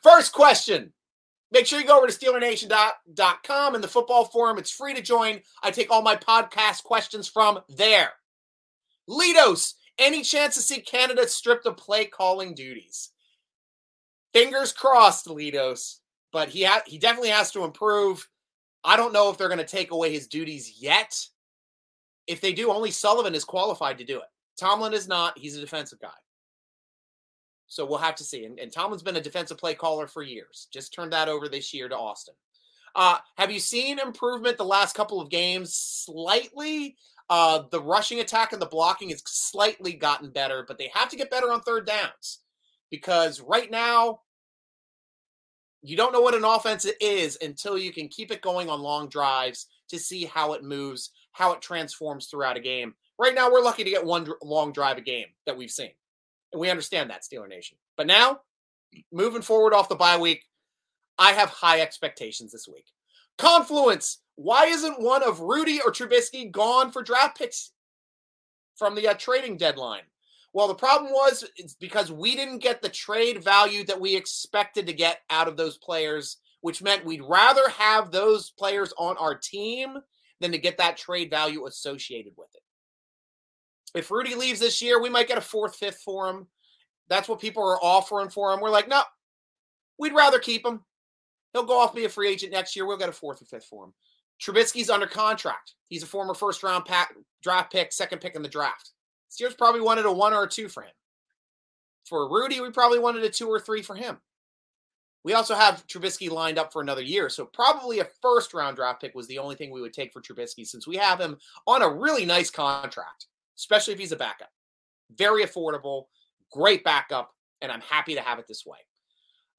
First 0.01 0.31
question. 0.31 0.93
Make 1.51 1.65
sure 1.65 1.79
you 1.79 1.87
go 1.87 1.97
over 1.97 2.07
to 2.07 2.13
SteelerNation.com 2.13 3.75
in 3.75 3.81
the 3.81 3.87
football 3.87 4.25
forum. 4.25 4.59
It's 4.59 4.71
free 4.71 4.93
to 4.93 5.01
join. 5.01 5.39
I 5.63 5.71
take 5.71 5.89
all 5.89 6.01
my 6.03 6.15
podcast 6.15 6.83
questions 6.83 7.27
from 7.27 7.59
there. 7.69 8.11
Litos 9.09 9.73
any 9.99 10.21
chance 10.21 10.55
to 10.55 10.61
see 10.61 10.79
Canada 10.79 11.27
stripped 11.27 11.65
of 11.65 11.77
play 11.77 12.05
calling 12.05 12.55
duties? 12.55 13.11
Fingers 14.33 14.71
crossed, 14.71 15.27
Litos. 15.27 15.97
But 16.31 16.49
he 16.49 16.63
ha- 16.63 16.83
he 16.85 16.97
definitely 16.97 17.29
has 17.29 17.51
to 17.51 17.63
improve. 17.63 18.27
I 18.83 18.95
don't 18.95 19.13
know 19.13 19.29
if 19.29 19.37
they're 19.37 19.49
going 19.49 19.59
to 19.59 19.65
take 19.65 19.91
away 19.91 20.11
his 20.11 20.27
duties 20.27 20.75
yet. 20.79 21.19
If 22.27 22.39
they 22.39 22.53
do, 22.53 22.71
only 22.71 22.91
Sullivan 22.91 23.35
is 23.35 23.43
qualified 23.43 23.97
to 23.97 24.05
do 24.05 24.17
it. 24.17 24.27
Tomlin 24.57 24.93
is 24.93 25.07
not. 25.07 25.37
He's 25.37 25.57
a 25.57 25.61
defensive 25.61 25.99
guy. 25.99 26.09
So 27.69 27.85
we'll 27.85 27.99
have 27.99 28.15
to 28.15 28.23
see. 28.23 28.45
And, 28.45 28.59
and 28.59 28.71
Tomlin's 28.71 29.03
been 29.03 29.15
a 29.15 29.21
defensive 29.21 29.57
play 29.57 29.75
caller 29.75 30.07
for 30.07 30.23
years. 30.23 30.67
Just 30.71 30.93
turned 30.93 31.13
that 31.13 31.29
over 31.29 31.47
this 31.47 31.73
year 31.73 31.87
to 31.87 31.97
Austin. 31.97 32.33
Uh, 32.95 33.17
have 33.37 33.51
you 33.51 33.59
seen 33.59 33.99
improvement 33.99 34.57
the 34.57 34.65
last 34.65 34.95
couple 34.95 35.21
of 35.21 35.29
games? 35.29 35.73
Slightly. 35.73 36.97
Uh, 37.29 37.63
the 37.69 37.81
rushing 37.81 38.19
attack 38.19 38.51
and 38.53 38.61
the 38.61 38.65
blocking 38.65 39.09
has 39.09 39.21
slightly 39.25 39.93
gotten 39.93 40.31
better, 40.31 40.65
but 40.67 40.79
they 40.79 40.91
have 40.93 41.09
to 41.09 41.15
get 41.15 41.29
better 41.29 41.51
on 41.51 41.61
third 41.61 41.85
downs 41.85 42.39
because 42.89 43.39
right 43.39 43.69
now 43.69 44.21
you 45.81 45.95
don't 45.95 46.11
know 46.11 46.21
what 46.21 46.35
an 46.35 46.43
offense 46.43 46.85
is 46.99 47.37
until 47.41 47.77
you 47.77 47.93
can 47.93 48.07
keep 48.07 48.31
it 48.31 48.41
going 48.41 48.69
on 48.69 48.81
long 48.81 49.07
drives 49.07 49.67
to 49.89 49.99
see 49.99 50.25
how 50.25 50.53
it 50.53 50.63
moves, 50.63 51.11
how 51.31 51.53
it 51.53 51.61
transforms 51.61 52.25
throughout 52.25 52.57
a 52.57 52.61
game. 52.61 52.95
Right 53.17 53.35
now, 53.35 53.51
we're 53.51 53.61
lucky 53.61 53.83
to 53.83 53.89
get 53.89 54.05
one 54.05 54.27
long 54.41 54.71
drive 54.71 54.97
a 54.97 55.01
game 55.01 55.27
that 55.45 55.57
we've 55.57 55.71
seen. 55.71 55.91
And 56.51 56.59
we 56.59 56.69
understand 56.69 57.09
that, 57.09 57.23
Steeler 57.23 57.47
Nation. 57.47 57.77
But 57.97 58.07
now, 58.07 58.41
moving 59.11 59.41
forward 59.41 59.73
off 59.73 59.89
the 59.89 59.95
bye 59.95 60.17
week, 60.17 60.45
I 61.17 61.33
have 61.33 61.49
high 61.49 61.81
expectations 61.81 62.51
this 62.51 62.67
week. 62.67 62.87
Confluence 63.37 64.19
why 64.39 64.67
isn't 64.67 65.01
one 65.01 65.21
of 65.21 65.41
Rudy 65.41 65.81
or 65.81 65.91
Trubisky 65.91 66.49
gone 66.49 66.93
for 66.93 67.03
draft 67.03 67.37
picks 67.37 67.71
from 68.77 68.95
the 68.95 69.09
uh, 69.09 69.13
trading 69.15 69.57
deadline? 69.57 70.03
Well, 70.53 70.69
the 70.69 70.75
problem 70.75 71.11
was 71.11 71.43
it's 71.57 71.75
because 71.75 72.09
we 72.09 72.37
didn't 72.37 72.59
get 72.59 72.81
the 72.81 72.87
trade 72.87 73.43
value 73.43 73.83
that 73.83 73.99
we 73.99 74.15
expected 74.15 74.87
to 74.87 74.93
get 74.93 75.19
out 75.29 75.49
of 75.49 75.57
those 75.57 75.77
players, 75.77 76.37
which 76.61 76.81
meant 76.81 77.03
we'd 77.03 77.21
rather 77.21 77.67
have 77.67 78.11
those 78.11 78.51
players 78.51 78.93
on 78.97 79.17
our 79.17 79.35
team 79.35 79.97
than 80.39 80.53
to 80.53 80.57
get 80.57 80.77
that 80.77 80.95
trade 80.95 81.29
value 81.29 81.65
associated 81.65 82.31
with 82.37 82.47
it. 82.55 82.61
If 83.95 84.11
Rudy 84.11 84.35
leaves 84.35 84.59
this 84.59 84.81
year, 84.81 85.01
we 85.01 85.09
might 85.09 85.27
get 85.27 85.37
a 85.37 85.41
fourth, 85.41 85.75
fifth 85.75 86.01
for 86.03 86.29
him. 86.29 86.47
That's 87.09 87.27
what 87.27 87.39
people 87.39 87.63
are 87.63 87.83
offering 87.83 88.29
for 88.29 88.53
him. 88.53 88.61
We're 88.61 88.69
like, 88.69 88.87
no, 88.87 89.01
we'd 89.97 90.13
rather 90.13 90.39
keep 90.39 90.65
him. 90.65 90.81
He'll 91.53 91.65
go 91.65 91.79
off 91.79 91.95
be 91.95 92.05
a 92.05 92.09
free 92.09 92.29
agent 92.29 92.51
next 92.51 92.75
year. 92.75 92.85
We'll 92.85 92.97
get 92.97 93.09
a 93.09 93.13
fourth 93.13 93.41
or 93.41 93.45
fifth 93.45 93.65
for 93.65 93.85
him. 93.85 93.93
Trubisky's 94.39 94.89
under 94.89 95.07
contract. 95.07 95.73
He's 95.89 96.03
a 96.03 96.07
former 96.07 96.33
first 96.33 96.63
round 96.63 96.85
draft 97.43 97.71
pick, 97.71 97.91
second 97.91 98.21
pick 98.21 98.35
in 98.35 98.43
the 98.43 98.49
draft. 98.49 98.91
Steelers 99.29 99.57
probably 99.57 99.81
wanted 99.81 100.05
a 100.05 100.11
one 100.11 100.33
or 100.33 100.43
a 100.43 100.49
two 100.49 100.69
for 100.69 100.83
him. 100.83 100.93
For 102.05 102.29
Rudy, 102.29 102.61
we 102.61 102.71
probably 102.71 102.99
wanted 102.99 103.23
a 103.23 103.29
two 103.29 103.47
or 103.47 103.59
three 103.59 103.81
for 103.81 103.95
him. 103.95 104.17
We 105.23 105.33
also 105.33 105.53
have 105.53 105.85
Trubisky 105.87 106.29
lined 106.29 106.57
up 106.57 106.71
for 106.71 106.81
another 106.81 107.01
year. 107.01 107.29
So 107.29 107.45
probably 107.45 107.99
a 107.99 108.07
first 108.21 108.53
round 108.53 108.77
draft 108.77 109.01
pick 109.01 109.13
was 109.13 109.27
the 109.27 109.39
only 109.39 109.55
thing 109.55 109.69
we 109.69 109.81
would 109.81 109.93
take 109.93 110.13
for 110.13 110.21
Trubisky 110.21 110.65
since 110.65 110.87
we 110.87 110.95
have 110.95 111.19
him 111.19 111.37
on 111.67 111.81
a 111.81 111.89
really 111.89 112.25
nice 112.25 112.49
contract, 112.49 113.27
especially 113.59 113.93
if 113.93 113.99
he's 113.99 114.11
a 114.11 114.17
backup. 114.17 114.49
Very 115.15 115.45
affordable, 115.45 116.05
great 116.51 116.83
backup, 116.83 117.31
and 117.61 117.71
I'm 117.71 117.81
happy 117.81 118.15
to 118.15 118.21
have 118.21 118.39
it 118.39 118.47
this 118.47 118.65
way. 118.65 118.79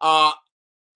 Uh, 0.01 0.33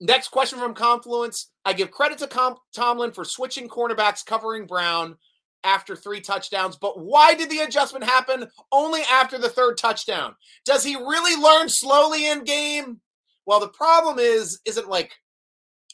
Next 0.01 0.29
question 0.29 0.59
from 0.59 0.75
Confluence. 0.75 1.51
I 1.65 1.73
give 1.73 1.91
credit 1.91 2.19
to 2.19 2.27
Com- 2.27 2.57
Tomlin 2.75 3.13
for 3.13 3.25
switching 3.25 3.69
cornerbacks, 3.69 4.27
covering 4.27 4.67
Brown 4.67 5.17
after 5.63 5.97
three 5.97 6.21
touchdowns. 6.21 6.77
But 6.77 6.99
why 6.99 7.35
did 7.35 7.49
the 7.49 7.61
adjustment 7.61 8.05
happen 8.05 8.49
only 8.73 9.03
after 9.11 9.39
the 9.39 9.49
third 9.49 9.79
touchdown? 9.79 10.35
Does 10.67 10.85
he 10.85 10.97
really 10.97 11.41
learn 11.41 11.69
slowly 11.69 12.29
in 12.29 12.45
game? 12.45 13.01
Well, 13.47 13.61
the 13.61 13.69
problem 13.69 14.19
is, 14.19 14.61
isn't 14.67 14.89
like 14.89 15.13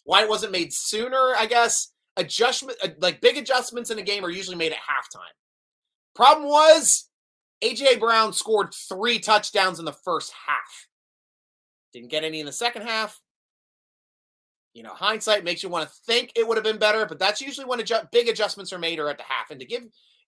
why 0.05 0.23
it 0.23 0.29
wasn't 0.29 0.53
made 0.53 0.73
sooner, 0.73 1.35
I 1.37 1.46
guess. 1.46 1.92
Adjustment, 2.16 2.79
like 2.99 3.20
big 3.20 3.37
adjustments 3.37 3.90
in 3.90 3.99
a 3.99 4.03
game 4.03 4.25
are 4.25 4.31
usually 4.31 4.57
made 4.57 4.73
at 4.73 4.79
halftime. 4.79 5.20
Problem 6.21 6.51
was, 6.51 7.09
AJ 7.65 7.99
Brown 7.99 8.35
scored 8.35 8.75
three 8.75 9.19
touchdowns 9.19 9.79
in 9.79 9.87
the 9.87 9.95
first 10.05 10.31
half. 10.47 10.87
Didn't 11.95 12.11
get 12.11 12.25
any 12.25 12.41
in 12.41 12.45
the 12.47 12.53
second 12.53 12.83
half. 12.83 13.19
You 14.75 14.83
know, 14.83 14.93
hindsight 14.93 15.45
makes 15.45 15.63
you 15.63 15.71
want 15.71 15.89
to 15.89 15.95
think 16.05 16.31
it 16.37 16.47
would 16.47 16.59
have 16.59 16.65
been 16.65 16.77
better, 16.77 17.07
but 17.07 17.19
that's 17.19 17.41
usually 17.41 17.65
when 17.65 17.81
adju- 17.81 18.11
big 18.11 18.29
adjustments 18.29 18.71
are 18.71 18.79
made 18.79 18.99
or 18.99 19.09
at 19.09 19.17
the 19.17 19.25
half. 19.25 19.51
And 19.51 19.59
to 19.61 19.65
give 19.65 19.85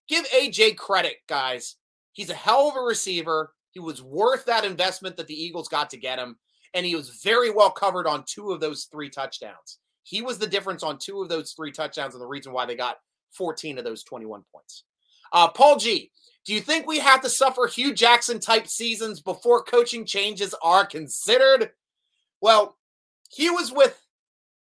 give 0.09 0.25
AJ 0.29 0.79
credit, 0.79 1.17
guys, 1.29 1.77
he's 2.13 2.31
a 2.31 2.35
hell 2.35 2.71
of 2.71 2.77
a 2.77 2.81
receiver. 2.81 3.53
He 3.73 3.81
was 3.81 4.03
worth 4.03 4.47
that 4.47 4.65
investment 4.65 5.19
that 5.19 5.27
the 5.27 5.39
Eagles 5.39 5.69
got 5.69 5.91
to 5.91 5.99
get 5.99 6.19
him, 6.19 6.39
and 6.73 6.87
he 6.87 6.97
was 6.97 7.21
very 7.23 7.51
well 7.51 7.71
covered 7.71 8.07
on 8.07 8.25
two 8.27 8.51
of 8.51 8.61
those 8.61 8.85
three 8.85 9.11
touchdowns. 9.11 9.79
He 10.05 10.23
was 10.23 10.39
the 10.39 10.47
difference 10.47 10.83
on 10.83 10.97
two 10.97 11.21
of 11.21 11.29
those 11.29 11.53
three 11.53 11.71
touchdowns 11.71 12.15
and 12.15 12.23
the 12.23 12.27
reason 12.27 12.55
why 12.55 12.65
they 12.65 12.77
got 12.77 12.97
14 13.33 13.77
of 13.77 13.85
those 13.85 14.03
21 14.05 14.43
points. 14.51 14.85
Uh, 15.33 15.49
Paul 15.49 15.79
G, 15.79 16.11
do 16.45 16.53
you 16.55 16.61
think 16.61 16.87
we 16.87 16.99
have 16.99 17.23
to 17.23 17.29
suffer 17.29 17.66
Hue 17.66 17.95
Jackson 17.95 18.40
type 18.40 18.66
seasons 18.66 19.21
before 19.21 19.62
coaching 19.62 20.05
changes 20.05 20.55
are 20.62 20.85
considered? 20.85 21.71
Well, 22.40 22.77
he 23.31 23.49
was 23.49 23.73
with 23.73 23.99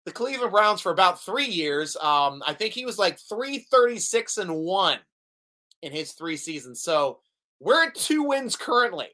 the 0.06 0.12
Cleveland 0.12 0.51
Browns 0.51 0.82
for 0.82 0.91
about 0.91 1.21
three 1.21 1.45
years. 1.45 1.95
Um, 1.97 2.41
I 2.45 2.53
think 2.53 2.73
he 2.73 2.86
was 2.86 2.97
like 2.97 3.19
336 3.30 4.38
and 4.38 4.56
one 4.56 4.99
in 5.82 5.91
his 5.91 6.13
three 6.13 6.38
seasons. 6.38 6.82
So 6.82 7.19
we're 7.60 7.86
at 7.86 7.95
two 7.95 8.23
wins 8.23 8.56
currently. 8.56 9.10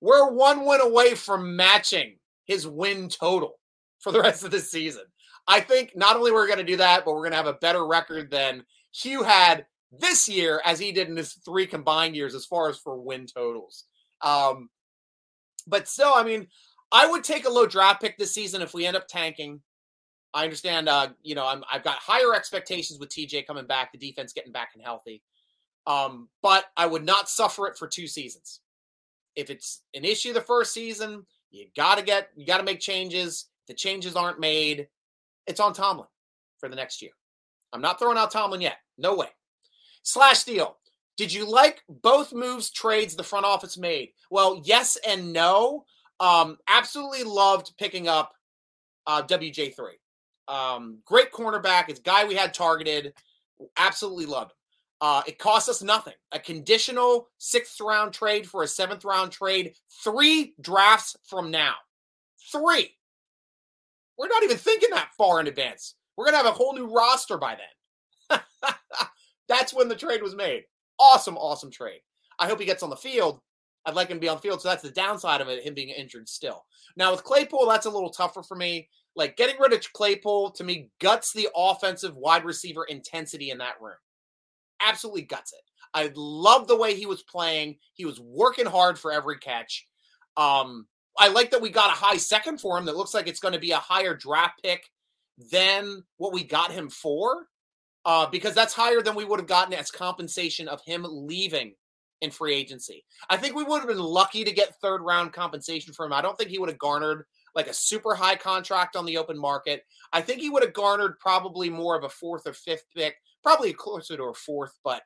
We're 0.00 0.30
one 0.32 0.66
win 0.66 0.80
away 0.80 1.14
from 1.14 1.56
matching 1.56 2.16
his 2.46 2.66
win 2.66 3.08
total 3.08 3.54
for 4.00 4.12
the 4.12 4.20
rest 4.20 4.44
of 4.44 4.50
the 4.50 4.60
season. 4.60 5.04
I 5.46 5.60
think 5.60 5.92
not 5.94 6.16
only 6.16 6.32
we're 6.32 6.46
going 6.46 6.58
to 6.58 6.64
do 6.64 6.76
that, 6.78 7.04
but 7.04 7.12
we're 7.12 7.20
going 7.20 7.32
to 7.32 7.36
have 7.36 7.46
a 7.46 7.54
better 7.54 7.86
record 7.86 8.30
than 8.30 8.64
Hue 8.92 9.22
had 9.22 9.66
this 9.92 10.28
year 10.28 10.60
as 10.64 10.78
he 10.78 10.92
did 10.92 11.08
in 11.08 11.16
his 11.16 11.34
three 11.44 11.66
combined 11.66 12.16
years 12.16 12.34
as 12.34 12.46
far 12.46 12.68
as 12.68 12.78
for 12.78 13.00
win 13.00 13.26
totals. 13.26 13.84
Um, 14.22 14.68
but 15.66 15.88
still, 15.88 16.12
I 16.14 16.22
mean, 16.22 16.48
I 16.92 17.06
would 17.06 17.24
take 17.24 17.46
a 17.46 17.50
low 17.50 17.66
draft 17.66 18.00
pick 18.00 18.18
this 18.18 18.34
season 18.34 18.62
if 18.62 18.74
we 18.74 18.86
end 18.86 18.96
up 18.96 19.08
tanking. 19.08 19.60
I 20.32 20.44
understand, 20.44 20.88
uh, 20.88 21.08
you 21.22 21.34
know, 21.34 21.44
i 21.44 21.60
have 21.68 21.84
got 21.84 21.98
higher 21.98 22.34
expectations 22.34 22.98
with 22.98 23.08
TJ 23.08 23.46
coming 23.46 23.66
back, 23.66 23.92
the 23.92 23.98
defense 23.98 24.32
getting 24.32 24.52
back 24.52 24.70
and 24.74 24.82
healthy. 24.82 25.22
Um, 25.86 26.28
but 26.42 26.64
I 26.76 26.86
would 26.86 27.04
not 27.04 27.28
suffer 27.28 27.66
it 27.66 27.78
for 27.78 27.86
two 27.86 28.08
seasons. 28.08 28.60
If 29.36 29.50
it's 29.50 29.82
an 29.94 30.04
issue 30.04 30.32
the 30.32 30.40
first 30.40 30.72
season, 30.72 31.24
you 31.50 31.66
got 31.76 31.98
to 31.98 32.04
get, 32.04 32.30
you 32.36 32.46
got 32.46 32.58
to 32.58 32.64
make 32.64 32.80
changes. 32.80 33.46
If 33.62 33.68
the 33.68 33.74
changes 33.74 34.16
aren't 34.16 34.40
made, 34.40 34.88
it's 35.46 35.60
on 35.60 35.72
Tomlin 35.72 36.08
for 36.58 36.68
the 36.68 36.76
next 36.76 37.02
year. 37.02 37.12
I'm 37.72 37.80
not 37.80 37.98
throwing 37.98 38.18
out 38.18 38.30
Tomlin 38.30 38.60
yet. 38.60 38.78
No 38.98 39.14
way. 39.16 39.28
Slash 40.04 40.44
deal. 40.44 40.76
Did 41.16 41.32
you 41.32 41.50
like 41.50 41.82
both 41.88 42.32
moves 42.32 42.70
trades 42.70 43.16
the 43.16 43.22
front 43.22 43.46
office 43.46 43.76
made? 43.78 44.10
Well, 44.30 44.62
yes 44.64 44.98
and 45.06 45.32
no. 45.32 45.84
Um, 46.20 46.58
absolutely 46.68 47.24
loved 47.24 47.72
picking 47.78 48.06
up 48.06 48.32
uh, 49.06 49.22
WJ3. 49.22 49.74
Um, 50.46 50.98
great 51.04 51.32
cornerback. 51.32 51.88
It's 51.88 52.00
guy 52.00 52.24
we 52.24 52.34
had 52.34 52.52
targeted. 52.54 53.14
Absolutely 53.76 54.26
loved 54.26 54.52
him. 54.52 54.56
Uh, 55.00 55.22
it 55.26 55.38
cost 55.38 55.68
us 55.68 55.82
nothing. 55.82 56.14
A 56.32 56.38
conditional 56.38 57.28
sixth 57.38 57.80
round 57.80 58.12
trade 58.12 58.46
for 58.46 58.62
a 58.62 58.68
seventh 58.68 59.04
round 59.04 59.32
trade, 59.32 59.74
three 60.02 60.54
drafts 60.60 61.16
from 61.24 61.50
now. 61.50 61.74
Three. 62.52 62.90
We're 64.18 64.28
not 64.28 64.44
even 64.44 64.56
thinking 64.56 64.90
that 64.90 65.10
far 65.16 65.40
in 65.40 65.46
advance. 65.46 65.94
We're 66.16 66.26
going 66.26 66.34
to 66.34 66.38
have 66.38 66.46
a 66.46 66.52
whole 66.52 66.74
new 66.74 66.94
roster 66.94 67.36
by 67.38 67.56
then. 67.56 68.40
That's 69.48 69.74
when 69.74 69.88
the 69.88 69.96
trade 69.96 70.22
was 70.22 70.34
made. 70.34 70.64
Awesome, 70.98 71.36
awesome 71.36 71.70
trade. 71.70 72.00
I 72.38 72.46
hope 72.46 72.60
he 72.60 72.66
gets 72.66 72.82
on 72.82 72.90
the 72.90 72.96
field. 72.96 73.40
I'd 73.86 73.94
like 73.94 74.08
him 74.08 74.16
to 74.16 74.20
be 74.20 74.28
on 74.28 74.36
the 74.36 74.42
field. 74.42 74.62
So 74.62 74.68
that's 74.68 74.82
the 74.82 74.90
downside 74.90 75.40
of 75.40 75.48
it, 75.48 75.62
him 75.62 75.74
being 75.74 75.90
injured 75.90 76.28
still. 76.28 76.64
Now 76.96 77.10
with 77.10 77.24
Claypool, 77.24 77.66
that's 77.68 77.86
a 77.86 77.90
little 77.90 78.10
tougher 78.10 78.42
for 78.42 78.56
me. 78.56 78.88
Like 79.16 79.36
getting 79.36 79.60
rid 79.60 79.72
of 79.72 79.92
Claypool 79.92 80.52
to 80.52 80.64
me 80.64 80.90
guts 81.00 81.32
the 81.32 81.48
offensive 81.54 82.16
wide 82.16 82.44
receiver 82.44 82.84
intensity 82.84 83.50
in 83.50 83.58
that 83.58 83.80
room. 83.80 83.94
Absolutely 84.80 85.22
guts 85.22 85.52
it. 85.52 85.60
I 85.92 86.10
love 86.16 86.66
the 86.66 86.76
way 86.76 86.94
he 86.94 87.06
was 87.06 87.22
playing. 87.22 87.76
He 87.92 88.04
was 88.04 88.20
working 88.20 88.66
hard 88.66 88.98
for 88.98 89.12
every 89.12 89.38
catch. 89.38 89.86
Um, 90.36 90.88
I 91.16 91.28
like 91.28 91.52
that 91.52 91.62
we 91.62 91.70
got 91.70 91.90
a 91.90 91.96
high 91.96 92.16
second 92.16 92.60
for 92.60 92.76
him 92.76 92.86
that 92.86 92.96
looks 92.96 93.14
like 93.14 93.28
it's 93.28 93.38
going 93.38 93.54
to 93.54 93.60
be 93.60 93.70
a 93.70 93.76
higher 93.76 94.16
draft 94.16 94.60
pick 94.64 94.90
than 95.52 96.02
what 96.16 96.32
we 96.32 96.42
got 96.42 96.72
him 96.72 96.90
for 96.90 97.46
uh, 98.04 98.26
because 98.26 98.54
that's 98.54 98.74
higher 98.74 99.02
than 99.02 99.14
we 99.14 99.24
would 99.24 99.38
have 99.38 99.48
gotten 99.48 99.74
as 99.74 99.90
compensation 99.90 100.68
of 100.68 100.82
him 100.84 101.06
leaving 101.08 101.74
in 102.20 102.30
free 102.30 102.54
agency. 102.54 103.04
I 103.28 103.36
think 103.36 103.54
we 103.54 103.64
would 103.64 103.80
have 103.80 103.88
been 103.88 103.98
lucky 103.98 104.44
to 104.44 104.52
get 104.52 104.80
third 104.80 105.02
round 105.02 105.32
compensation 105.32 105.92
for 105.92 106.06
him. 106.06 106.12
I 106.12 106.22
don't 106.22 106.36
think 106.36 106.50
he 106.50 106.58
would 106.58 106.68
have 106.68 106.78
garnered 106.78 107.24
like 107.54 107.68
a 107.68 107.74
super 107.74 108.14
high 108.14 108.36
contract 108.36 108.96
on 108.96 109.06
the 109.06 109.16
open 109.16 109.38
market. 109.38 109.84
I 110.12 110.20
think 110.20 110.40
he 110.40 110.50
would 110.50 110.62
have 110.62 110.72
garnered 110.72 111.18
probably 111.20 111.70
more 111.70 111.96
of 111.96 112.04
a 112.04 112.08
fourth 112.08 112.46
or 112.46 112.52
fifth 112.52 112.84
pick, 112.94 113.16
probably 113.42 113.72
closer 113.72 114.16
to 114.16 114.24
a 114.24 114.34
fourth, 114.34 114.76
but 114.82 115.02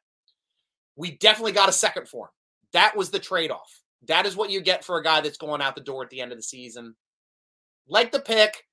we 0.96 1.12
definitely 1.12 1.52
got 1.52 1.68
a 1.68 1.72
second 1.72 2.08
for 2.08 2.26
him. 2.26 2.32
That 2.72 2.96
was 2.96 3.10
the 3.10 3.18
trade 3.18 3.50
off. 3.50 3.82
That 4.06 4.26
is 4.26 4.36
what 4.36 4.50
you 4.50 4.60
get 4.60 4.84
for 4.84 4.98
a 4.98 5.02
guy 5.02 5.20
that's 5.20 5.38
going 5.38 5.60
out 5.60 5.74
the 5.74 5.80
door 5.80 6.02
at 6.02 6.10
the 6.10 6.20
end 6.20 6.32
of 6.32 6.38
the 6.38 6.42
season. 6.42 6.94
Like 7.88 8.12
the 8.12 8.20
pick. 8.20 8.64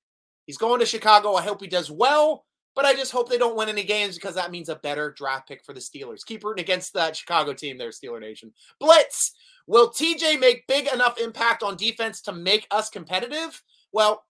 He's 0.46 0.58
going 0.58 0.80
to 0.80 0.86
Chicago. 0.86 1.34
I 1.34 1.42
hope 1.42 1.60
he 1.60 1.66
does 1.66 1.90
well. 1.90 2.44
But 2.76 2.84
I 2.84 2.94
just 2.94 3.10
hope 3.10 3.28
they 3.28 3.38
don't 3.38 3.56
win 3.56 3.70
any 3.70 3.82
games 3.82 4.14
because 4.14 4.34
that 4.34 4.50
means 4.52 4.68
a 4.68 4.76
better 4.76 5.10
draft 5.10 5.48
pick 5.48 5.64
for 5.64 5.72
the 5.72 5.80
Steelers. 5.80 6.24
Keep 6.24 6.44
rooting 6.44 6.62
against 6.62 6.92
that 6.92 7.16
Chicago 7.16 7.54
team 7.54 7.78
there, 7.78 7.88
Steeler 7.88 8.20
Nation. 8.20 8.52
Blitz. 8.78 9.32
Will 9.66 9.90
TJ 9.90 10.38
make 10.38 10.68
big 10.68 10.86
enough 10.86 11.18
impact 11.18 11.64
on 11.64 11.76
defense 11.76 12.20
to 12.22 12.32
make 12.32 12.68
us 12.70 12.88
competitive? 12.88 13.60
Well, 13.92 14.24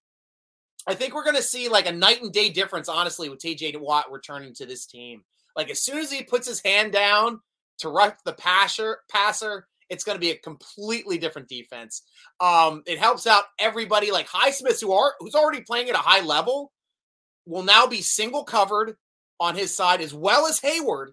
I 0.86 0.94
think 0.94 1.14
we're 1.14 1.24
going 1.24 1.36
to 1.36 1.42
see 1.42 1.68
like 1.68 1.86
a 1.86 1.92
night 1.92 2.22
and 2.22 2.32
day 2.32 2.48
difference, 2.48 2.88
honestly, 2.88 3.28
with 3.28 3.40
TJ 3.40 3.78
Watt 3.78 4.10
returning 4.10 4.54
to 4.54 4.64
this 4.64 4.86
team. 4.86 5.24
Like 5.54 5.68
as 5.68 5.82
soon 5.82 5.98
as 5.98 6.10
he 6.10 6.22
puts 6.22 6.48
his 6.48 6.62
hand 6.64 6.92
down 6.92 7.40
to 7.78 7.88
rush 7.88 8.14
the 8.24 8.32
passer, 8.32 9.00
passer, 9.10 9.66
it's 9.90 10.04
going 10.04 10.16
to 10.16 10.20
be 10.20 10.30
a 10.30 10.38
completely 10.38 11.18
different 11.18 11.48
defense. 11.48 12.02
Um, 12.40 12.82
it 12.86 12.98
helps 12.98 13.26
out 13.26 13.44
everybody 13.58 14.10
like 14.10 14.28
Highsmith, 14.28 14.80
who 14.80 14.92
are 14.92 15.14
who's 15.18 15.34
already 15.34 15.60
playing 15.60 15.88
at 15.88 15.94
a 15.96 15.98
high 15.98 16.24
level 16.24 16.72
will 17.46 17.62
now 17.62 17.86
be 17.86 18.02
single 18.02 18.44
covered 18.44 18.96
on 19.40 19.54
his 19.54 19.74
side 19.74 20.00
as 20.00 20.12
well 20.12 20.46
as 20.46 20.60
Heyward. 20.60 21.12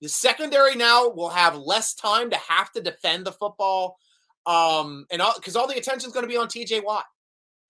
The 0.00 0.08
secondary 0.08 0.74
now 0.76 1.08
will 1.08 1.28
have 1.28 1.56
less 1.56 1.94
time 1.94 2.30
to 2.30 2.36
have 2.36 2.72
to 2.72 2.80
defend 2.80 3.26
the 3.26 3.32
football. 3.32 3.98
Um, 4.46 5.06
and 5.10 5.22
because 5.36 5.56
all, 5.56 5.68
the 5.68 5.76
attention 5.76 6.08
is 6.08 6.14
going 6.14 6.24
to 6.24 6.28
be 6.28 6.38
on 6.38 6.48
TJ 6.48 6.82
Watt. 6.82 7.04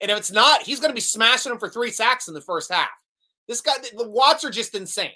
And 0.00 0.10
if 0.10 0.16
it's 0.16 0.30
not, 0.32 0.62
he's 0.62 0.80
going 0.80 0.90
to 0.90 0.94
be 0.94 1.00
smashing 1.00 1.52
him 1.52 1.58
for 1.58 1.68
three 1.68 1.90
sacks 1.90 2.28
in 2.28 2.34
the 2.34 2.40
first 2.40 2.72
half. 2.72 2.88
This 3.48 3.60
guy, 3.60 3.72
the 3.96 4.08
Watts 4.08 4.44
are 4.44 4.50
just 4.50 4.74
insane. 4.74 5.10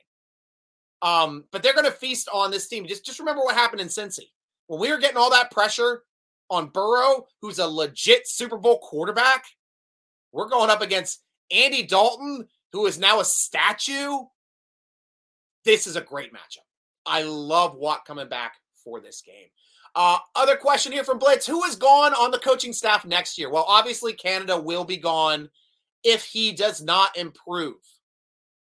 Um, 1.02 1.44
but 1.52 1.62
they're 1.62 1.74
going 1.74 1.84
to 1.84 1.92
feast 1.92 2.28
on 2.32 2.50
this 2.50 2.66
team. 2.66 2.86
Just, 2.86 3.04
just 3.04 3.20
remember 3.20 3.42
what 3.42 3.54
happened 3.54 3.80
in 3.80 3.88
Cincy. 3.88 4.30
When 4.66 4.80
we 4.80 4.90
were 4.90 4.98
getting 4.98 5.16
all 5.16 5.30
that 5.30 5.50
pressure 5.50 6.02
on 6.50 6.68
Burrow, 6.68 7.26
who's 7.40 7.58
a 7.58 7.66
legit 7.66 8.26
Super 8.26 8.56
Bowl 8.56 8.78
quarterback, 8.78 9.44
we're 10.32 10.48
going 10.48 10.70
up 10.70 10.82
against 10.82 11.22
Andy 11.50 11.82
Dalton, 11.82 12.46
who 12.72 12.86
is 12.86 12.98
now 12.98 13.20
a 13.20 13.24
statue. 13.24 14.18
This 15.64 15.86
is 15.86 15.96
a 15.96 16.00
great 16.00 16.32
matchup. 16.32 16.64
I 17.06 17.22
love 17.22 17.76
Watt 17.76 18.04
coming 18.04 18.28
back 18.28 18.54
for 18.82 19.00
this 19.00 19.22
game. 19.22 19.48
Uh, 19.94 20.18
other 20.34 20.56
question 20.56 20.92
here 20.92 21.04
from 21.04 21.18
Blitz 21.18 21.46
Who 21.46 21.62
is 21.64 21.76
gone 21.76 22.12
on 22.14 22.30
the 22.30 22.38
coaching 22.38 22.72
staff 22.72 23.04
next 23.04 23.38
year? 23.38 23.50
Well, 23.50 23.64
obviously, 23.68 24.12
Canada 24.12 24.58
will 24.58 24.84
be 24.84 24.96
gone 24.96 25.48
if 26.02 26.24
he 26.24 26.52
does 26.52 26.82
not 26.82 27.16
improve. 27.16 27.76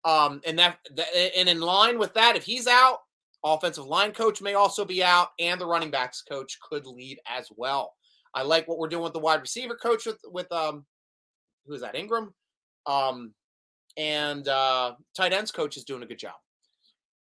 Um, 0.04 0.40
and 0.46 0.58
that, 0.58 0.78
and 1.36 1.48
in 1.48 1.60
line 1.60 1.98
with 1.98 2.14
that, 2.14 2.36
if 2.36 2.44
he's 2.44 2.66
out, 2.68 2.98
offensive 3.42 3.86
line 3.86 4.12
coach 4.12 4.40
may 4.40 4.54
also 4.54 4.84
be 4.84 5.02
out, 5.02 5.28
and 5.38 5.60
the 5.60 5.66
running 5.66 5.90
backs 5.90 6.22
coach 6.22 6.58
could 6.60 6.86
leave 6.86 7.18
as 7.26 7.48
well. 7.56 7.94
I 8.34 8.42
like 8.42 8.68
what 8.68 8.78
we're 8.78 8.88
doing 8.88 9.02
with 9.02 9.14
the 9.14 9.18
wide 9.18 9.40
receiver 9.40 9.74
coach 9.74 10.06
with 10.06 10.18
with 10.26 10.50
um, 10.52 10.84
who 11.66 11.74
is 11.74 11.80
that 11.80 11.94
Ingram? 11.94 12.34
Um, 12.86 13.32
and 13.96 14.46
uh, 14.48 14.94
tight 15.14 15.32
ends 15.32 15.50
coach 15.50 15.76
is 15.76 15.84
doing 15.84 16.02
a 16.02 16.06
good 16.06 16.18
job. 16.18 16.34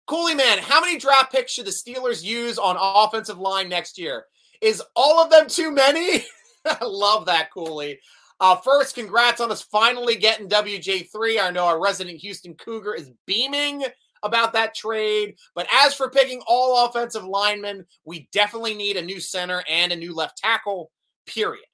Cooley 0.07 0.35
man, 0.35 0.59
how 0.59 0.81
many 0.81 0.99
draft 0.99 1.33
picks 1.33 1.53
should 1.53 1.67
the 1.67 1.71
Steelers 1.71 2.25
use 2.25 2.59
on 2.59 2.77
offensive 2.79 3.39
line 3.39 3.69
next 3.69 3.99
year? 3.99 4.25
Is 4.63 4.83
all 4.97 5.23
of 5.23 5.31
them 5.31 5.49
too 5.49 5.71
many? 5.71 6.25
I 6.67 6.85
love 6.85 7.27
that, 7.27 7.53
Cooley. 7.53 7.99
Uh, 8.41 8.57
first, 8.57 8.95
congrats 8.95 9.41
on 9.41 9.51
us 9.51 9.63
finally 9.63 10.17
getting 10.17 10.49
WJ3. 10.49 11.41
I 11.41 11.51
know 11.51 11.67
our 11.67 11.83
resident 11.83 12.19
Houston 12.19 12.55
Cougar 12.55 12.95
is 12.95 13.11
beaming 13.27 13.85
about 14.23 14.53
that 14.53 14.75
trade. 14.75 15.37
But 15.55 15.69
as 15.85 15.95
for 15.95 16.11
picking 16.11 16.41
all 16.47 16.87
offensive 16.87 17.25
linemen, 17.25 17.85
we 18.05 18.29
definitely 18.33 18.75
need 18.75 18.97
a 18.97 19.03
new 19.03 19.21
center 19.21 19.63
and 19.69 19.93
a 19.93 19.97
new 19.97 20.15
left 20.15 20.39
tackle, 20.39 20.91
period. 21.27 21.65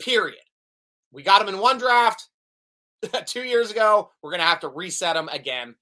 Period. 0.00 0.38
We 1.12 1.22
got 1.22 1.42
him 1.42 1.48
in 1.48 1.60
one 1.60 1.78
draft. 1.78 2.28
two 3.26 3.42
years 3.42 3.70
ago. 3.70 4.10
We're 4.22 4.30
going 4.30 4.40
to 4.40 4.46
have 4.46 4.60
to 4.60 4.68
reset 4.68 5.14
them 5.14 5.28
again. 5.28 5.74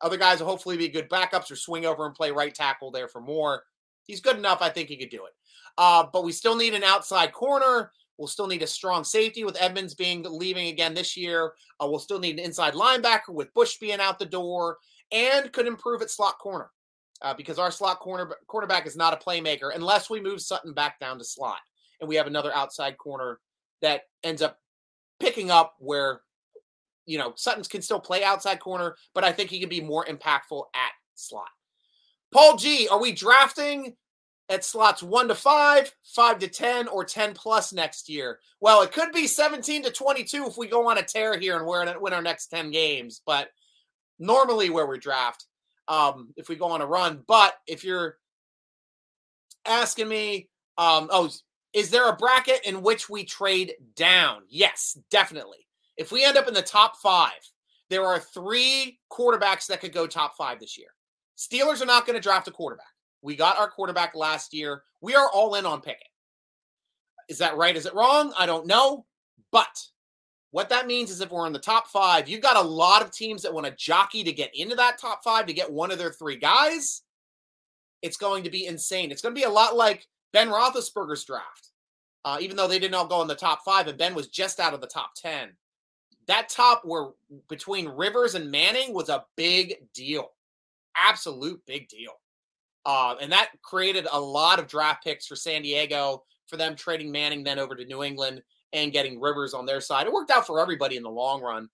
Other 0.00 0.16
guys 0.16 0.40
will 0.40 0.48
hopefully 0.48 0.76
be 0.76 0.88
good 0.88 1.08
backups 1.08 1.50
or 1.50 1.56
swing 1.56 1.86
over 1.86 2.06
and 2.06 2.14
play 2.14 2.30
right 2.30 2.54
tackle 2.54 2.90
there 2.90 3.08
for 3.08 3.20
more. 3.20 3.62
He's 4.04 4.20
good 4.20 4.36
enough. 4.36 4.58
I 4.60 4.68
think 4.68 4.88
he 4.88 4.96
could 4.96 5.10
do 5.10 5.24
it. 5.24 5.32
Uh, 5.78 6.04
but 6.12 6.24
we 6.24 6.32
still 6.32 6.56
need 6.56 6.74
an 6.74 6.84
outside 6.84 7.32
corner. 7.32 7.92
We'll 8.18 8.28
still 8.28 8.46
need 8.46 8.62
a 8.62 8.66
strong 8.66 9.04
safety 9.04 9.44
with 9.44 9.60
Edmunds 9.60 9.94
being 9.94 10.24
leaving 10.28 10.68
again 10.68 10.94
this 10.94 11.16
year. 11.16 11.52
Uh, 11.80 11.86
we'll 11.88 11.98
still 11.98 12.18
need 12.18 12.38
an 12.38 12.44
inside 12.44 12.74
linebacker 12.74 13.30
with 13.30 13.52
Bush 13.52 13.76
being 13.78 14.00
out 14.00 14.18
the 14.18 14.24
door, 14.24 14.78
and 15.12 15.52
could 15.52 15.66
improve 15.66 16.02
at 16.02 16.10
slot 16.10 16.38
corner 16.38 16.70
uh, 17.22 17.34
because 17.34 17.58
our 17.58 17.70
slot 17.70 18.00
corner 18.00 18.36
cornerback 18.48 18.86
is 18.86 18.96
not 18.96 19.12
a 19.12 19.24
playmaker 19.24 19.74
unless 19.74 20.10
we 20.10 20.20
move 20.20 20.40
Sutton 20.40 20.72
back 20.72 20.98
down 20.98 21.18
to 21.18 21.24
slot 21.24 21.58
and 22.00 22.08
we 22.08 22.16
have 22.16 22.26
another 22.26 22.54
outside 22.54 22.98
corner 22.98 23.38
that 23.82 24.02
ends 24.22 24.42
up 24.42 24.58
picking 25.20 25.50
up 25.50 25.74
where 25.78 26.22
you 27.06 27.18
know 27.18 27.32
Sutton's 27.36 27.68
can 27.68 27.82
still 27.82 28.00
play 28.00 28.22
outside 28.22 28.60
corner, 28.60 28.96
but 29.14 29.24
I 29.24 29.32
think 29.32 29.50
he 29.50 29.60
can 29.60 29.68
be 29.68 29.80
more 29.80 30.04
impactful 30.04 30.64
at 30.74 30.92
slot. 31.14 31.48
Paul 32.32 32.56
G, 32.56 32.88
are 32.88 33.00
we 33.00 33.12
drafting 33.12 33.96
at 34.48 34.64
slots 34.64 35.02
one 35.02 35.28
to 35.28 35.34
five, 35.34 35.92
five 36.02 36.38
to 36.40 36.48
10, 36.48 36.88
or 36.88 37.04
10 37.04 37.34
plus 37.34 37.72
next 37.72 38.08
year? 38.08 38.40
Well, 38.60 38.82
it 38.82 38.92
could 38.92 39.12
be 39.12 39.26
17 39.26 39.84
to 39.84 39.90
22 39.90 40.46
if 40.46 40.56
we 40.56 40.68
go 40.68 40.88
on 40.88 40.98
a 40.98 41.02
tear 41.02 41.38
here 41.38 41.56
and 41.56 41.66
win 41.66 42.12
our 42.12 42.22
next 42.22 42.48
10 42.48 42.70
games, 42.70 43.22
but 43.24 43.48
normally 44.18 44.70
where 44.70 44.86
we 44.86 44.98
draft 44.98 45.46
um, 45.88 46.32
if 46.36 46.48
we 46.48 46.56
go 46.56 46.66
on 46.66 46.80
a 46.80 46.86
run. 46.86 47.22
But 47.26 47.54
if 47.66 47.84
you're 47.84 48.18
asking 49.64 50.08
me, 50.08 50.48
um, 50.78 51.08
oh, 51.10 51.30
is 51.72 51.90
there 51.90 52.08
a 52.08 52.16
bracket 52.16 52.64
in 52.64 52.82
which 52.82 53.08
we 53.08 53.24
trade 53.24 53.74
down? 53.94 54.42
Yes, 54.48 54.98
definitely. 55.10 55.65
If 55.96 56.12
we 56.12 56.24
end 56.24 56.36
up 56.36 56.48
in 56.48 56.54
the 56.54 56.62
top 56.62 56.96
five, 56.98 57.32
there 57.88 58.04
are 58.04 58.18
three 58.18 58.98
quarterbacks 59.10 59.66
that 59.66 59.80
could 59.80 59.92
go 59.92 60.06
top 60.06 60.36
five 60.36 60.60
this 60.60 60.76
year. 60.76 60.88
Steelers 61.36 61.82
are 61.82 61.86
not 61.86 62.06
going 62.06 62.16
to 62.16 62.22
draft 62.22 62.48
a 62.48 62.50
quarterback. 62.50 62.86
We 63.22 63.36
got 63.36 63.58
our 63.58 63.68
quarterback 63.68 64.14
last 64.14 64.54
year. 64.54 64.82
We 65.00 65.14
are 65.14 65.30
all 65.30 65.54
in 65.54 65.66
on 65.66 65.80
Pickett. 65.80 66.08
Is 67.28 67.38
that 67.38 67.56
right? 67.56 67.76
Is 67.76 67.86
it 67.86 67.94
wrong? 67.94 68.32
I 68.38 68.46
don't 68.46 68.66
know. 68.66 69.06
But 69.52 69.82
what 70.50 70.68
that 70.68 70.86
means 70.86 71.10
is 71.10 71.20
if 71.20 71.30
we're 71.30 71.46
in 71.46 71.52
the 71.52 71.58
top 71.58 71.88
five, 71.88 72.28
you've 72.28 72.42
got 72.42 72.56
a 72.56 72.68
lot 72.68 73.02
of 73.02 73.10
teams 73.10 73.42
that 73.42 73.52
want 73.52 73.66
to 73.66 73.72
jockey 73.72 74.24
to 74.24 74.32
get 74.32 74.54
into 74.54 74.76
that 74.76 74.98
top 74.98 75.22
five 75.24 75.46
to 75.46 75.52
get 75.52 75.70
one 75.70 75.90
of 75.90 75.98
their 75.98 76.12
three 76.12 76.36
guys. 76.36 77.02
It's 78.02 78.16
going 78.16 78.44
to 78.44 78.50
be 78.50 78.66
insane. 78.66 79.10
It's 79.10 79.22
going 79.22 79.34
to 79.34 79.40
be 79.40 79.44
a 79.44 79.50
lot 79.50 79.76
like 79.76 80.06
Ben 80.32 80.48
Roethlisberger's 80.48 81.24
draft. 81.24 81.70
Uh, 82.24 82.38
even 82.40 82.56
though 82.56 82.66
they 82.66 82.78
didn't 82.78 82.94
all 82.94 83.06
go 83.06 83.22
in 83.22 83.28
the 83.28 83.34
top 83.36 83.64
five, 83.64 83.86
and 83.86 83.98
Ben 83.98 84.14
was 84.14 84.28
just 84.28 84.58
out 84.58 84.74
of 84.74 84.80
the 84.80 84.86
top 84.86 85.10
10. 85.14 85.50
That 86.28 86.48
top 86.48 86.84
were 86.84 87.14
between 87.48 87.88
Rivers 87.88 88.34
and 88.34 88.50
Manning 88.50 88.92
was 88.92 89.08
a 89.08 89.24
big 89.36 89.76
deal. 89.94 90.30
Absolute 90.96 91.60
big 91.66 91.88
deal. 91.88 92.12
Uh, 92.84 93.16
and 93.20 93.30
that 93.32 93.50
created 93.62 94.06
a 94.10 94.20
lot 94.20 94.58
of 94.58 94.68
draft 94.68 95.04
picks 95.04 95.26
for 95.26 95.36
San 95.36 95.62
Diego 95.62 96.24
for 96.46 96.56
them 96.56 96.76
trading 96.76 97.10
Manning 97.10 97.42
then 97.42 97.58
over 97.58 97.74
to 97.74 97.84
New 97.84 98.02
England 98.02 98.42
and 98.72 98.92
getting 98.92 99.20
Rivers 99.20 99.54
on 99.54 99.66
their 99.66 99.80
side. 99.80 100.06
It 100.06 100.12
worked 100.12 100.30
out 100.30 100.46
for 100.46 100.60
everybody 100.60 100.96
in 100.96 101.02
the 101.02 101.10
long 101.10 101.42
run. 101.42 101.68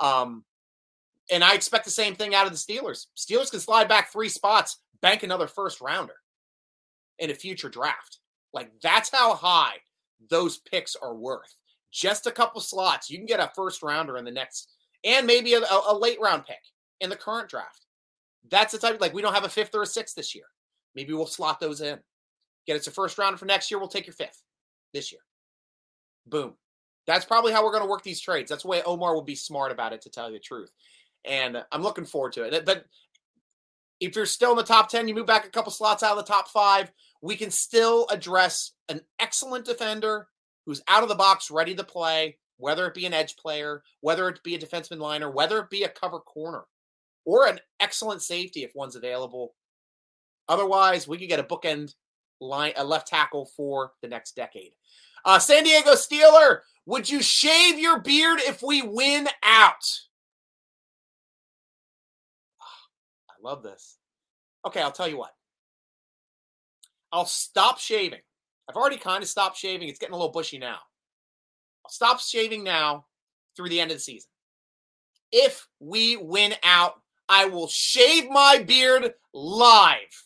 Um, 0.00 0.44
and 1.30 1.44
I 1.44 1.54
expect 1.54 1.84
the 1.84 1.90
same 1.90 2.14
thing 2.14 2.34
out 2.34 2.46
of 2.46 2.52
the 2.52 2.58
Steelers. 2.58 3.06
Steelers 3.16 3.50
can 3.50 3.60
slide 3.60 3.88
back 3.88 4.10
three 4.10 4.28
spots, 4.28 4.78
bank 5.00 5.22
another 5.22 5.46
first 5.46 5.80
rounder 5.80 6.16
in 7.18 7.30
a 7.30 7.34
future 7.34 7.68
draft. 7.68 8.18
Like 8.52 8.70
that's 8.82 9.10
how 9.10 9.34
high 9.34 9.74
those 10.30 10.58
picks 10.58 10.96
are 10.96 11.14
worth. 11.14 11.54
Just 11.92 12.26
a 12.26 12.32
couple 12.32 12.60
slots, 12.60 13.08
you 13.08 13.16
can 13.16 13.26
get 13.26 13.40
a 13.40 13.50
first 13.54 13.82
rounder 13.82 14.16
in 14.16 14.24
the 14.24 14.30
next, 14.30 14.70
and 15.04 15.26
maybe 15.26 15.54
a, 15.54 15.60
a 15.60 15.96
late 15.96 16.20
round 16.20 16.44
pick 16.44 16.60
in 17.00 17.10
the 17.10 17.16
current 17.16 17.48
draft. 17.48 17.86
That's 18.50 18.72
the 18.72 18.78
type 18.78 19.00
like 19.00 19.14
we 19.14 19.22
don't 19.22 19.34
have 19.34 19.44
a 19.44 19.48
fifth 19.48 19.74
or 19.74 19.82
a 19.82 19.86
sixth 19.86 20.14
this 20.14 20.34
year. 20.34 20.44
Maybe 20.94 21.12
we'll 21.12 21.26
slot 21.26 21.60
those 21.60 21.80
in. 21.80 21.98
Get 22.66 22.76
us 22.76 22.86
a 22.86 22.90
first 22.90 23.18
rounder 23.18 23.38
for 23.38 23.46
next 23.46 23.70
year. 23.70 23.78
We'll 23.78 23.88
take 23.88 24.06
your 24.06 24.14
fifth 24.14 24.42
this 24.92 25.12
year. 25.12 25.20
Boom. 26.26 26.54
That's 27.06 27.24
probably 27.24 27.52
how 27.52 27.64
we're 27.64 27.72
going 27.72 27.84
to 27.84 27.88
work 27.88 28.02
these 28.02 28.20
trades. 28.20 28.50
That's 28.50 28.64
the 28.64 28.68
way 28.68 28.82
Omar 28.82 29.14
will 29.14 29.22
be 29.22 29.34
smart 29.34 29.72
about 29.72 29.94
it, 29.94 30.02
to 30.02 30.10
tell 30.10 30.28
you 30.28 30.34
the 30.34 30.40
truth. 30.40 30.70
And 31.24 31.64
I'm 31.72 31.82
looking 31.82 32.04
forward 32.04 32.32
to 32.34 32.42
it. 32.42 32.66
But 32.66 32.84
if 34.00 34.14
you're 34.14 34.26
still 34.26 34.50
in 34.50 34.58
the 34.58 34.62
top 34.62 34.90
10, 34.90 35.08
you 35.08 35.14
move 35.14 35.26
back 35.26 35.46
a 35.46 35.50
couple 35.50 35.72
slots 35.72 36.02
out 36.02 36.16
of 36.16 36.24
the 36.24 36.30
top 36.30 36.48
five, 36.48 36.92
we 37.22 37.36
can 37.36 37.50
still 37.50 38.06
address 38.10 38.72
an 38.88 39.00
excellent 39.18 39.64
defender 39.64 40.28
who's 40.68 40.82
out 40.86 41.02
of 41.02 41.08
the 41.08 41.14
box, 41.14 41.50
ready 41.50 41.74
to 41.74 41.82
play, 41.82 42.36
whether 42.58 42.86
it 42.86 42.92
be 42.92 43.06
an 43.06 43.14
edge 43.14 43.36
player, 43.36 43.82
whether 44.02 44.28
it 44.28 44.42
be 44.42 44.54
a 44.54 44.58
defenseman 44.58 44.98
liner, 44.98 45.30
whether 45.30 45.58
it 45.60 45.70
be 45.70 45.84
a 45.84 45.88
cover 45.88 46.20
corner, 46.20 46.64
or 47.24 47.46
an 47.46 47.58
excellent 47.80 48.20
safety 48.20 48.64
if 48.64 48.74
one's 48.74 48.94
available. 48.94 49.54
Otherwise, 50.46 51.08
we 51.08 51.16
could 51.16 51.30
get 51.30 51.40
a 51.40 51.42
bookend 51.42 51.94
line, 52.42 52.74
a 52.76 52.84
left 52.84 53.08
tackle 53.08 53.46
for 53.56 53.92
the 54.02 54.08
next 54.08 54.36
decade. 54.36 54.72
Uh, 55.24 55.38
San 55.38 55.64
Diego 55.64 55.92
Steeler, 55.92 56.58
would 56.84 57.08
you 57.08 57.22
shave 57.22 57.78
your 57.78 58.00
beard 58.00 58.38
if 58.42 58.62
we 58.62 58.82
win 58.82 59.26
out? 59.42 59.84
I 63.30 63.34
love 63.42 63.62
this. 63.62 63.96
Okay, 64.66 64.82
I'll 64.82 64.92
tell 64.92 65.08
you 65.08 65.16
what. 65.16 65.32
I'll 67.10 67.24
stop 67.24 67.78
shaving. 67.78 68.20
I've 68.68 68.76
already 68.76 68.98
kind 68.98 69.22
of 69.22 69.28
stopped 69.28 69.56
shaving. 69.56 69.88
It's 69.88 69.98
getting 69.98 70.14
a 70.14 70.16
little 70.16 70.32
bushy 70.32 70.58
now. 70.58 70.78
I'll 71.84 71.90
stop 71.90 72.20
shaving 72.20 72.62
now 72.62 73.06
through 73.56 73.70
the 73.70 73.80
end 73.80 73.90
of 73.90 73.96
the 73.96 74.02
season. 74.02 74.30
If 75.32 75.66
we 75.80 76.16
win 76.16 76.54
out, 76.62 77.00
I 77.28 77.46
will 77.46 77.68
shave 77.68 78.30
my 78.30 78.62
beard 78.66 79.12
live 79.32 80.24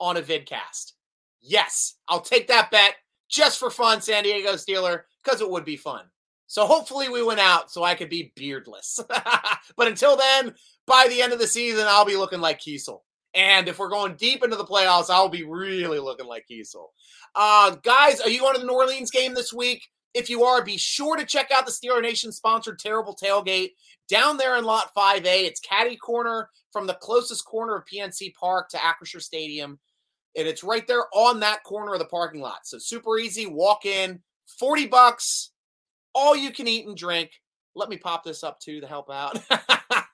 on 0.00 0.16
a 0.16 0.22
vidcast. 0.22 0.92
Yes, 1.40 1.94
I'll 2.08 2.20
take 2.20 2.48
that 2.48 2.70
bet 2.70 2.96
just 3.28 3.58
for 3.58 3.70
fun, 3.70 4.00
San 4.00 4.24
Diego 4.24 4.52
Steeler, 4.54 5.02
because 5.22 5.40
it 5.40 5.50
would 5.50 5.64
be 5.64 5.76
fun. 5.76 6.04
So 6.46 6.66
hopefully 6.66 7.08
we 7.08 7.22
win 7.22 7.38
out 7.38 7.70
so 7.70 7.82
I 7.82 7.94
could 7.94 8.08
be 8.08 8.32
beardless. 8.36 9.00
but 9.76 9.88
until 9.88 10.16
then, 10.16 10.54
by 10.86 11.06
the 11.08 11.20
end 11.20 11.32
of 11.32 11.38
the 11.38 11.46
season, 11.46 11.86
I'll 11.88 12.04
be 12.04 12.16
looking 12.16 12.40
like 12.40 12.60
Keisel. 12.60 13.00
And 13.36 13.68
if 13.68 13.78
we're 13.78 13.90
going 13.90 14.16
deep 14.16 14.42
into 14.42 14.56
the 14.56 14.64
playoffs, 14.64 15.10
I'll 15.10 15.28
be 15.28 15.44
really 15.44 16.00
looking 16.00 16.26
like 16.26 16.46
Keisel. 16.50 16.86
Uh, 17.34 17.76
guys, 17.82 18.20
are 18.20 18.30
you 18.30 18.40
going 18.40 18.54
to 18.54 18.60
the 18.60 18.66
New 18.66 18.72
Orleans 18.72 19.10
game 19.10 19.34
this 19.34 19.52
week? 19.52 19.86
If 20.14 20.28
you 20.30 20.44
are, 20.44 20.64
be 20.64 20.78
sure 20.78 21.16
to 21.16 21.26
check 21.26 21.50
out 21.54 21.66
the 21.66 21.72
Steeler 21.72 22.02
Nation 22.02 22.32
sponsored 22.32 22.78
Terrible 22.78 23.14
Tailgate 23.14 23.72
down 24.08 24.38
there 24.38 24.56
in 24.56 24.64
Lot 24.64 24.94
5A. 24.96 25.44
It's 25.44 25.60
Caddy 25.60 25.96
Corner 25.96 26.48
from 26.72 26.86
the 26.86 26.94
closest 26.94 27.44
corner 27.44 27.76
of 27.76 27.84
PNC 27.84 28.34
Park 28.34 28.70
to 28.70 28.78
Acrisure 28.78 29.20
Stadium 29.20 29.78
and 30.36 30.46
it's 30.46 30.62
right 30.62 30.86
there 30.86 31.04
on 31.14 31.40
that 31.40 31.64
corner 31.64 31.94
of 31.94 31.98
the 31.98 32.04
parking 32.04 32.40
lot. 32.40 32.66
So 32.66 32.78
super 32.78 33.18
easy, 33.18 33.46
walk 33.46 33.86
in, 33.86 34.20
40 34.58 34.86
bucks, 34.86 35.50
all 36.14 36.36
you 36.36 36.52
can 36.52 36.68
eat 36.68 36.86
and 36.86 36.96
drink. 36.96 37.30
Let 37.74 37.88
me 37.88 37.96
pop 37.96 38.22
this 38.22 38.44
up 38.44 38.60
too 38.60 38.80
to 38.80 38.86
help 38.86 39.10
out. 39.10 39.38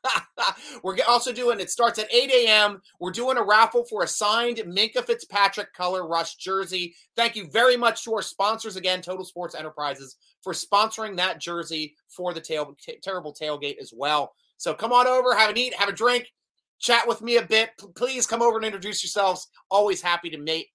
We're 0.82 0.96
also 1.08 1.32
doing 1.32 1.60
it 1.60 1.70
starts 1.70 1.98
at 1.98 2.12
8 2.12 2.30
a.m. 2.30 2.82
We're 3.00 3.10
doing 3.10 3.36
a 3.36 3.42
raffle 3.42 3.84
for 3.84 4.02
a 4.02 4.08
signed 4.08 4.58
Minkah 4.58 5.04
Fitzpatrick 5.04 5.72
color 5.72 6.06
rush 6.06 6.36
jersey. 6.36 6.94
Thank 7.16 7.36
you 7.36 7.48
very 7.50 7.76
much 7.76 8.04
to 8.04 8.14
our 8.14 8.22
sponsors 8.22 8.76
again, 8.76 9.02
Total 9.02 9.24
Sports 9.24 9.54
Enterprises, 9.54 10.16
for 10.42 10.52
sponsoring 10.52 11.16
that 11.16 11.40
jersey 11.40 11.96
for 12.08 12.32
the 12.32 12.40
tail, 12.40 12.76
t- 12.80 12.98
terrible 13.02 13.34
tailgate 13.34 13.78
as 13.78 13.92
well. 13.94 14.34
So 14.56 14.74
come 14.74 14.92
on 14.92 15.06
over, 15.06 15.34
have 15.34 15.50
an 15.50 15.58
eat, 15.58 15.74
have 15.74 15.88
a 15.88 15.92
drink, 15.92 16.32
chat 16.78 17.06
with 17.06 17.22
me 17.22 17.36
a 17.36 17.42
bit. 17.42 17.70
Please 17.96 18.26
come 18.26 18.42
over 18.42 18.56
and 18.56 18.66
introduce 18.66 19.02
yourselves. 19.02 19.48
Always 19.70 20.02
happy 20.02 20.30
to 20.30 20.38
meet 20.38 20.68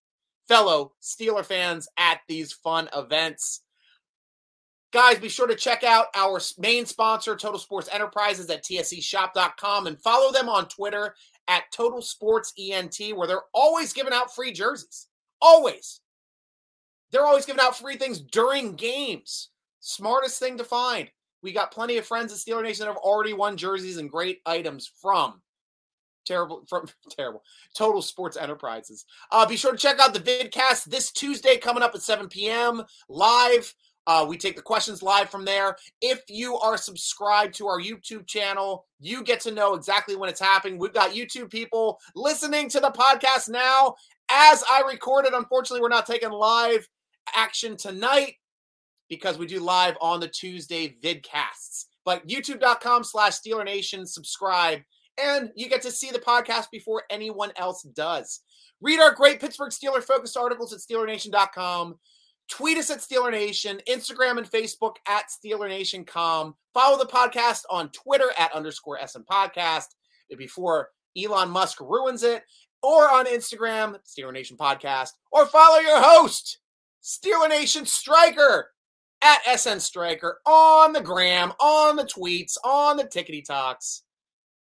fellow 0.47 0.93
Steeler 1.01 1.45
fans 1.45 1.87
at 1.97 2.21
these 2.27 2.53
fun 2.53 2.89
events. 2.95 3.61
Guys, 4.97 5.19
be 5.19 5.29
sure 5.29 5.45
to 5.45 5.53
check 5.53 5.83
out 5.83 6.07
our 6.15 6.41
main 6.57 6.83
sponsor, 6.83 7.35
Total 7.35 7.59
Sports 7.59 7.87
Enterprises 7.93 8.49
at 8.49 8.63
tseshop.com 8.63 9.85
and 9.85 10.01
follow 10.01 10.31
them 10.31 10.49
on 10.49 10.67
Twitter 10.69 11.13
at 11.47 11.71
Total 11.71 12.01
Sports 12.01 12.51
ENT, 12.57 12.99
where 13.13 13.27
they're 13.27 13.43
always 13.53 13.93
giving 13.93 14.11
out 14.11 14.33
free 14.33 14.51
jerseys. 14.51 15.05
Always. 15.39 16.01
They're 17.11 17.27
always 17.27 17.45
giving 17.45 17.61
out 17.61 17.77
free 17.77 17.97
things 17.97 18.19
during 18.19 18.73
games. 18.73 19.49
Smartest 19.81 20.39
thing 20.39 20.57
to 20.57 20.63
find. 20.63 21.11
We 21.43 21.51
got 21.51 21.69
plenty 21.69 21.97
of 21.97 22.07
friends 22.07 22.33
at 22.33 22.39
Steeler 22.39 22.63
Nation 22.63 22.87
that 22.87 22.91
have 22.91 22.97
already 22.97 23.33
won 23.33 23.55
jerseys 23.55 23.97
and 23.97 24.09
great 24.09 24.39
items 24.47 24.91
from 24.99 25.43
terrible 26.25 26.63
from 26.67 26.87
terrible 27.09 27.41
total 27.73 28.01
sports 28.01 28.35
enterprises 28.35 29.05
uh 29.31 29.45
be 29.45 29.55
sure 29.55 29.71
to 29.71 29.77
check 29.77 29.97
out 29.99 30.13
the 30.13 30.19
vidcast 30.19 30.83
this 30.83 31.09
tuesday 31.11 31.55
coming 31.55 31.81
up 31.81 31.95
at 31.95 32.01
7 32.01 32.27
p.m 32.27 32.83
live 33.07 33.73
uh, 34.07 34.25
we 34.27 34.37
take 34.37 34.55
the 34.55 34.61
questions 34.61 35.03
live 35.03 35.29
from 35.29 35.45
there. 35.45 35.75
If 36.01 36.23
you 36.29 36.55
are 36.57 36.77
subscribed 36.77 37.53
to 37.55 37.67
our 37.67 37.79
YouTube 37.79 38.25
channel, 38.25 38.85
you 38.99 39.23
get 39.23 39.39
to 39.41 39.51
know 39.51 39.75
exactly 39.75 40.15
when 40.15 40.29
it's 40.29 40.39
happening. 40.39 40.79
We've 40.79 40.93
got 40.93 41.11
YouTube 41.11 41.51
people 41.51 41.99
listening 42.15 42.69
to 42.69 42.79
the 42.79 42.89
podcast 42.89 43.49
now 43.49 43.95
as 44.31 44.63
I 44.69 44.81
record 44.87 45.25
it. 45.25 45.33
Unfortunately, 45.33 45.81
we're 45.81 45.89
not 45.89 46.07
taking 46.07 46.31
live 46.31 46.87
action 47.35 47.77
tonight 47.77 48.35
because 49.09 49.37
we 49.37 49.45
do 49.45 49.59
live 49.59 49.95
on 50.01 50.19
the 50.19 50.27
Tuesday 50.27 50.95
vidcasts. 51.03 51.85
But 52.05 52.25
youtube.com 52.27 53.03
slash 53.03 53.33
Steeler 53.33 53.65
Nation, 53.65 54.07
subscribe 54.07 54.79
and 55.21 55.51
you 55.55 55.67
get 55.69 55.81
to 55.81 55.91
see 55.91 56.11
the 56.11 56.19
podcast 56.19 56.69
before 56.71 57.03
anyone 57.09 57.51
else 57.55 57.83
does. 57.83 58.41
Read 58.81 58.99
our 58.99 59.13
great 59.13 59.39
Pittsburgh 59.39 59.71
Steeler 59.71 60.03
focused 60.03 60.37
articles 60.37 60.73
at 60.73 60.79
SteelerNation.com. 60.79 61.95
Tweet 62.49 62.77
us 62.77 62.89
at 62.89 62.99
Steeler 62.99 63.31
Nation, 63.31 63.81
Instagram 63.89 64.37
and 64.37 64.49
Facebook 64.49 64.95
at 65.07 65.25
Steeler 65.29 65.67
Nation.com. 65.67 66.55
Follow 66.73 66.97
the 66.97 67.09
podcast 67.09 67.63
on 67.69 67.89
Twitter 67.89 68.31
at 68.37 68.53
underscore 68.53 68.99
SM 69.05 69.21
Podcast 69.29 69.87
before 70.37 70.89
Elon 71.17 71.49
Musk 71.49 71.79
ruins 71.81 72.23
it, 72.23 72.43
or 72.81 73.09
on 73.09 73.25
Instagram, 73.25 73.97
Steeler 74.05 74.31
Nation 74.31 74.55
Podcast, 74.55 75.09
or 75.31 75.45
follow 75.45 75.79
your 75.79 76.01
host, 76.01 76.59
Steeler 77.03 77.49
Nation 77.49 77.85
Striker 77.85 78.69
at 79.21 79.57
SN 79.57 79.79
Striker 79.79 80.39
on 80.45 80.93
the 80.93 81.01
gram, 81.01 81.51
on 81.59 81.95
the 81.95 82.03
tweets, 82.03 82.57
on 82.63 82.97
the 82.97 83.03
tickety 83.03 83.43
talks. 83.43 84.03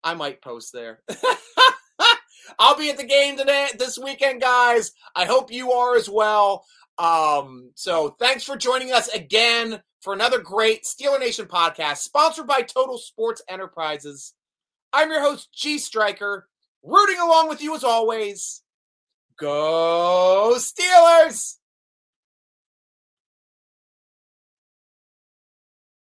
I 0.04 0.14
might 0.14 0.42
post 0.42 0.72
there. 0.72 1.00
I'll 2.58 2.76
be 2.76 2.90
at 2.90 2.96
the 2.96 3.04
game 3.04 3.36
today 3.36 3.68
this 3.78 3.98
weekend, 3.98 4.40
guys. 4.40 4.92
I 5.14 5.24
hope 5.24 5.52
you 5.52 5.72
are 5.72 5.96
as 5.96 6.08
well. 6.10 6.64
Um, 6.98 7.70
so 7.74 8.10
thanks 8.18 8.44
for 8.44 8.56
joining 8.56 8.92
us 8.92 9.08
again 9.08 9.82
for 10.00 10.12
another 10.12 10.38
great 10.38 10.84
Steeler 10.84 11.18
Nation 11.18 11.46
podcast, 11.46 11.98
sponsored 11.98 12.46
by 12.46 12.62
Total 12.62 12.98
Sports 12.98 13.42
Enterprises. 13.48 14.34
I'm 14.92 15.10
your 15.10 15.22
host, 15.22 15.48
G 15.52 15.78
Striker, 15.78 16.48
rooting 16.82 17.18
along 17.18 17.48
with 17.48 17.62
you 17.62 17.74
as 17.74 17.84
always. 17.84 18.62
Go 19.38 20.54
Steelers! 20.56 21.56